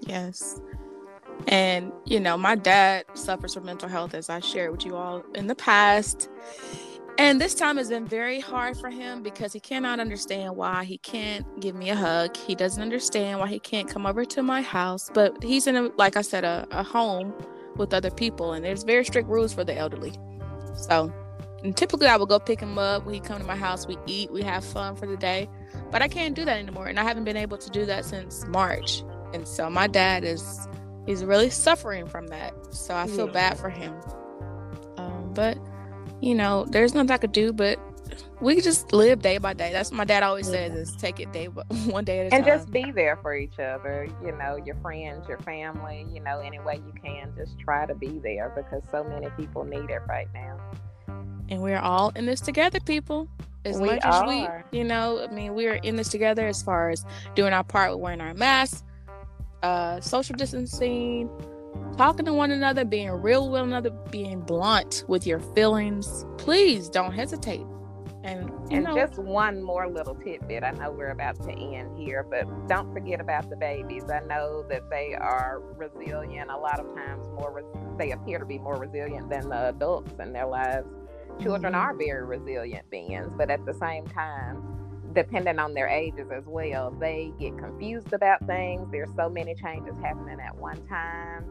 Yes. 0.00 0.60
And 1.48 1.92
you 2.04 2.18
know, 2.18 2.36
my 2.36 2.56
dad 2.56 3.04
suffers 3.14 3.54
from 3.54 3.64
mental 3.64 3.88
health, 3.88 4.14
as 4.14 4.28
I 4.28 4.40
shared 4.40 4.72
with 4.72 4.84
you 4.84 4.96
all 4.96 5.24
in 5.34 5.46
the 5.46 5.54
past 5.54 6.28
and 7.18 7.40
this 7.40 7.54
time 7.54 7.76
has 7.76 7.88
been 7.88 8.06
very 8.06 8.40
hard 8.40 8.76
for 8.76 8.90
him 8.90 9.22
because 9.22 9.52
he 9.52 9.60
cannot 9.60 10.00
understand 10.00 10.56
why 10.56 10.84
he 10.84 10.98
can't 10.98 11.60
give 11.60 11.74
me 11.74 11.90
a 11.90 11.96
hug. 11.96 12.36
He 12.36 12.54
doesn't 12.54 12.82
understand 12.82 13.40
why 13.40 13.48
he 13.48 13.58
can't 13.58 13.88
come 13.88 14.06
over 14.06 14.24
to 14.24 14.42
my 14.42 14.62
house. 14.62 15.10
But 15.12 15.42
he's 15.42 15.66
in 15.66 15.76
a, 15.76 15.82
like 15.96 16.16
I 16.16 16.22
said, 16.22 16.44
a, 16.44 16.66
a 16.70 16.82
home 16.82 17.32
with 17.76 17.94
other 17.94 18.10
people, 18.10 18.52
and 18.52 18.64
there's 18.64 18.82
very 18.82 19.04
strict 19.04 19.28
rules 19.28 19.52
for 19.52 19.64
the 19.64 19.76
elderly. 19.76 20.12
So, 20.74 21.12
and 21.62 21.76
typically 21.76 22.06
I 22.06 22.16
would 22.16 22.28
go 22.28 22.38
pick 22.38 22.60
him 22.60 22.78
up 22.78 23.06
We 23.06 23.20
come 23.20 23.38
to 23.38 23.46
my 23.46 23.56
house. 23.56 23.86
We 23.86 23.96
eat, 24.06 24.30
we 24.30 24.42
have 24.42 24.64
fun 24.64 24.96
for 24.96 25.06
the 25.06 25.16
day, 25.16 25.48
but 25.90 26.02
I 26.02 26.08
can't 26.08 26.34
do 26.34 26.44
that 26.44 26.58
anymore, 26.58 26.86
and 26.86 26.98
I 26.98 27.02
haven't 27.02 27.24
been 27.24 27.36
able 27.36 27.58
to 27.58 27.70
do 27.70 27.86
that 27.86 28.04
since 28.04 28.44
March. 28.46 29.02
And 29.32 29.46
so 29.46 29.68
my 29.70 29.86
dad 29.86 30.24
is 30.24 30.68
he's 31.06 31.24
really 31.24 31.50
suffering 31.50 32.06
from 32.06 32.26
that. 32.28 32.54
So 32.74 32.94
I 32.94 33.06
feel 33.06 33.26
yeah. 33.26 33.32
bad 33.32 33.58
for 33.58 33.70
him. 33.70 33.94
Um, 34.96 35.32
but 35.34 35.58
you 36.20 36.34
know, 36.34 36.64
there's 36.68 36.94
nothing 36.94 37.10
I 37.10 37.18
could 37.18 37.32
do, 37.32 37.52
but 37.52 37.78
we 38.40 38.60
just 38.60 38.92
live 38.92 39.22
day 39.22 39.38
by 39.38 39.54
day. 39.54 39.72
That's 39.72 39.90
what 39.90 39.98
my 39.98 40.04
dad 40.04 40.22
always 40.22 40.46
says 40.46 40.74
is 40.74 40.96
take 40.96 41.20
it 41.20 41.32
day 41.32 41.46
but 41.46 41.66
one 41.86 42.04
day 42.04 42.20
at 42.20 42.32
a 42.32 42.34
and 42.34 42.44
time. 42.44 42.52
And 42.52 42.60
just 42.60 42.70
be 42.70 42.90
there 42.90 43.16
for 43.16 43.34
each 43.34 43.58
other, 43.58 44.08
you 44.24 44.32
know, 44.32 44.56
your 44.56 44.76
friends, 44.76 45.28
your 45.28 45.38
family, 45.38 46.06
you 46.12 46.20
know, 46.20 46.40
any 46.40 46.58
way 46.60 46.76
you 46.76 46.92
can, 47.02 47.32
just 47.36 47.58
try 47.58 47.86
to 47.86 47.94
be 47.94 48.18
there 48.18 48.52
because 48.54 48.82
so 48.90 49.04
many 49.04 49.28
people 49.36 49.64
need 49.64 49.90
it 49.90 50.02
right 50.08 50.28
now. 50.34 50.58
And 51.48 51.62
we're 51.62 51.78
all 51.78 52.10
in 52.16 52.26
this 52.26 52.40
together, 52.40 52.80
people. 52.80 53.28
As 53.64 53.80
we 53.80 53.88
much 53.88 54.00
as 54.04 54.22
we, 54.28 54.46
you 54.70 54.84
know, 54.84 55.26
I 55.28 55.32
mean, 55.32 55.54
we're 55.54 55.74
in 55.74 55.96
this 55.96 56.08
together 56.08 56.46
as 56.46 56.62
far 56.62 56.90
as 56.90 57.04
doing 57.34 57.52
our 57.52 57.64
part 57.64 57.90
with 57.90 58.00
wearing 58.00 58.20
our 58.20 58.34
masks, 58.34 58.84
uh, 59.62 60.00
social 60.00 60.36
distancing, 60.36 61.28
talking 61.96 62.26
to 62.26 62.32
one 62.32 62.50
another, 62.50 62.84
being 62.84 63.10
real 63.10 63.44
with 63.44 63.60
one 63.60 63.68
another, 63.70 63.90
being 64.10 64.40
blunt 64.40 65.04
with 65.08 65.26
your 65.26 65.40
feelings. 65.40 66.26
Please 66.38 66.88
don't 66.88 67.12
hesitate. 67.12 67.64
And, 68.24 68.50
and 68.72 68.84
know, 68.84 68.94
just 68.96 69.18
one 69.18 69.62
more 69.62 69.88
little 69.88 70.16
tidbit. 70.16 70.64
I 70.64 70.72
know 70.72 70.90
we're 70.90 71.10
about 71.10 71.40
to 71.44 71.52
end 71.52 71.96
here, 71.96 72.26
but 72.28 72.44
don't 72.66 72.92
forget 72.92 73.20
about 73.20 73.48
the 73.48 73.56
babies. 73.56 74.02
I 74.10 74.18
know 74.20 74.64
that 74.68 74.90
they 74.90 75.14
are 75.14 75.62
resilient. 75.76 76.50
A 76.50 76.56
lot 76.56 76.80
of 76.80 76.92
times, 76.96 77.28
more 77.28 77.62
they 77.98 78.10
appear 78.10 78.40
to 78.40 78.44
be 78.44 78.58
more 78.58 78.76
resilient 78.76 79.30
than 79.30 79.48
the 79.48 79.68
adults 79.68 80.12
in 80.18 80.32
their 80.32 80.46
lives. 80.46 80.88
children 81.40 81.72
mm-hmm. 81.72 81.82
are 81.82 81.94
very 81.96 82.24
resilient 82.24 82.90
beings, 82.90 83.28
but 83.36 83.48
at 83.48 83.64
the 83.64 83.74
same 83.74 84.04
time, 84.08 84.76
depending 85.14 85.60
on 85.60 85.72
their 85.72 85.88
ages 85.88 86.28
as 86.34 86.44
well, 86.46 86.90
they 86.98 87.32
get 87.38 87.56
confused 87.58 88.12
about 88.12 88.44
things. 88.46 88.88
There's 88.90 89.08
so 89.16 89.28
many 89.28 89.54
changes 89.54 89.94
happening 90.02 90.38
at 90.40 90.56
one 90.56 90.84
time. 90.88 91.44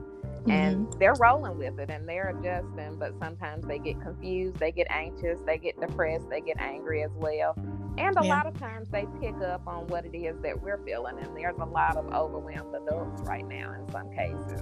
Mm-hmm. 0.45 0.51
And 0.51 0.93
they're 0.99 1.15
rolling 1.19 1.57
with 1.57 1.79
it 1.79 1.89
and 1.89 2.07
they're 2.07 2.29
adjusting, 2.29 2.99
but 2.99 3.17
sometimes 3.19 3.65
they 3.65 3.79
get 3.79 3.99
confused, 4.01 4.57
they 4.57 4.71
get 4.71 4.85
anxious, 4.91 5.39
they 5.45 5.57
get 5.57 5.79
depressed, 5.81 6.29
they 6.29 6.41
get 6.41 6.59
angry 6.59 7.03
as 7.03 7.09
well. 7.15 7.55
And 7.97 8.15
a 8.17 8.23
yeah. 8.23 8.35
lot 8.35 8.45
of 8.45 8.59
times 8.59 8.87
they 8.89 9.07
pick 9.19 9.35
up 9.41 9.65
on 9.65 9.87
what 9.87 10.05
it 10.05 10.15
is 10.15 10.37
that 10.43 10.61
we're 10.61 10.77
feeling. 10.85 11.17
And 11.19 11.35
there's 11.35 11.57
a 11.59 11.65
lot 11.65 11.97
of 11.97 12.13
overwhelmed 12.13 12.75
adults 12.75 13.21
right 13.23 13.47
now 13.47 13.73
in 13.73 13.91
some 13.91 14.11
cases. 14.11 14.61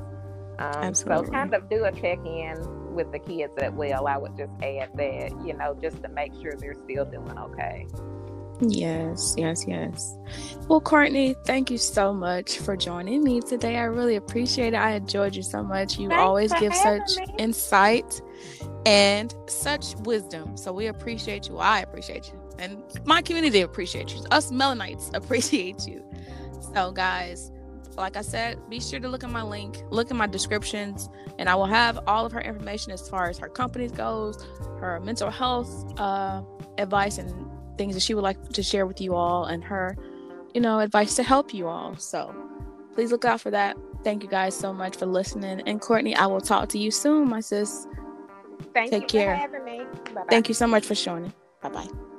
Um, 0.60 0.94
so 0.94 1.24
kind 1.24 1.54
of 1.54 1.70
do 1.70 1.84
a 1.84 1.92
check 1.92 2.20
in 2.26 2.94
with 2.94 3.12
the 3.12 3.20
kids 3.20 3.54
as 3.58 3.74
well. 3.74 4.08
I 4.08 4.18
would 4.18 4.38
just 4.38 4.54
add 4.62 4.92
that, 4.96 5.32
you 5.46 5.54
know, 5.54 5.76
just 5.82 6.02
to 6.04 6.10
make 6.10 6.32
sure 6.42 6.54
they're 6.58 6.76
still 6.76 7.06
doing 7.06 7.38
okay. 7.38 7.88
Yes, 8.70 9.36
yes, 9.38 9.66
yes. 9.68 10.18
Well, 10.68 10.82
Courtney, 10.82 11.36
thank 11.46 11.70
you 11.70 11.78
so 11.78 12.14
much 12.14 12.60
for 12.60 12.78
joining 12.78 13.24
me 13.24 13.42
today. 13.42 13.78
I 13.78 13.84
really 13.84 14.16
appreciate 14.16 14.74
it. 14.74 14.78
I 14.78 14.92
enjoyed 14.92 15.36
you 15.36 15.44
so 15.44 15.64
much. 15.64 15.98
You 15.98 16.10
Thanks 16.10 16.22
always 16.22 16.54
give 16.54 16.74
such 16.74 17.18
me. 17.18 17.26
insight 17.38 18.22
and 18.86 19.34
such 19.48 19.96
wisdom. 19.98 20.56
So 20.58 20.72
we 20.72 20.88
appreciate 20.88 21.48
you. 21.50 21.58
I 21.58 21.80
appreciate 21.80 22.32
you. 22.32 22.40
And 22.60 22.82
my 23.06 23.22
community 23.22 23.62
appreciates 23.62 24.14
you. 24.14 24.24
Us 24.32 24.52
Melanites 24.52 25.14
appreciate 25.14 25.88
you. 25.88 26.04
So, 26.74 26.92
guys, 26.92 27.52
like 27.98 28.18
I 28.18 28.22
said, 28.22 28.58
be 28.70 28.80
sure 28.80 29.00
to 29.00 29.08
look 29.08 29.24
at 29.24 29.30
my 29.30 29.44
link, 29.44 29.84
look 29.90 30.10
at 30.10 30.18
my 30.18 30.28
descriptions, 30.28 31.10
and 31.38 31.50
I 31.50 31.56
will 31.56 31.66
have 31.66 32.00
all 32.08 32.26
of 32.26 32.32
her 32.32 32.42
information 32.42 32.92
as 32.92 33.08
far 33.08 33.30
as 33.30 33.38
her 33.38 33.50
company 33.50 33.88
goes, 33.88 34.44
her 34.80 35.00
mental 35.02 35.30
health 35.30 36.00
uh, 36.00 36.42
advice, 36.78 37.18
and 37.18 37.30
things 37.78 37.94
that 37.96 38.02
she 38.02 38.14
would 38.14 38.24
like 38.24 38.50
to 38.50 38.64
share 38.64 38.86
with 38.86 39.02
you 39.02 39.16
all, 39.16 39.46
and 39.46 39.64
her, 39.64 39.98
you 40.54 40.62
know, 40.62 40.80
advice 40.80 41.16
to 41.16 41.24
help 41.24 41.54
you 41.54 41.68
all. 41.68 41.96
So 41.98 42.34
please 42.94 43.12
look 43.12 43.26
out 43.26 43.42
for 43.42 43.52
that. 43.52 43.78
Thank 44.04 44.24
you 44.24 44.30
guys 44.30 44.56
so 44.56 44.74
much 44.74 44.98
for 44.98 45.06
listening. 45.06 45.62
And 45.66 45.80
Courtney, 45.80 46.16
I 46.16 46.26
will 46.26 46.42
talk 46.42 46.70
to 46.70 46.78
you 46.78 46.92
soon, 46.92 47.30
my 47.30 47.40
sis. 47.40 47.88
Thank 48.74 48.92
you. 48.92 49.00
Take 49.00 49.08
care. 49.08 49.50
Thank 50.30 50.48
you 50.50 50.56
so 50.56 50.68
much 50.68 50.86
for 50.86 50.96
joining. 50.96 51.34
Bye 51.62 51.70
bye. 51.70 52.13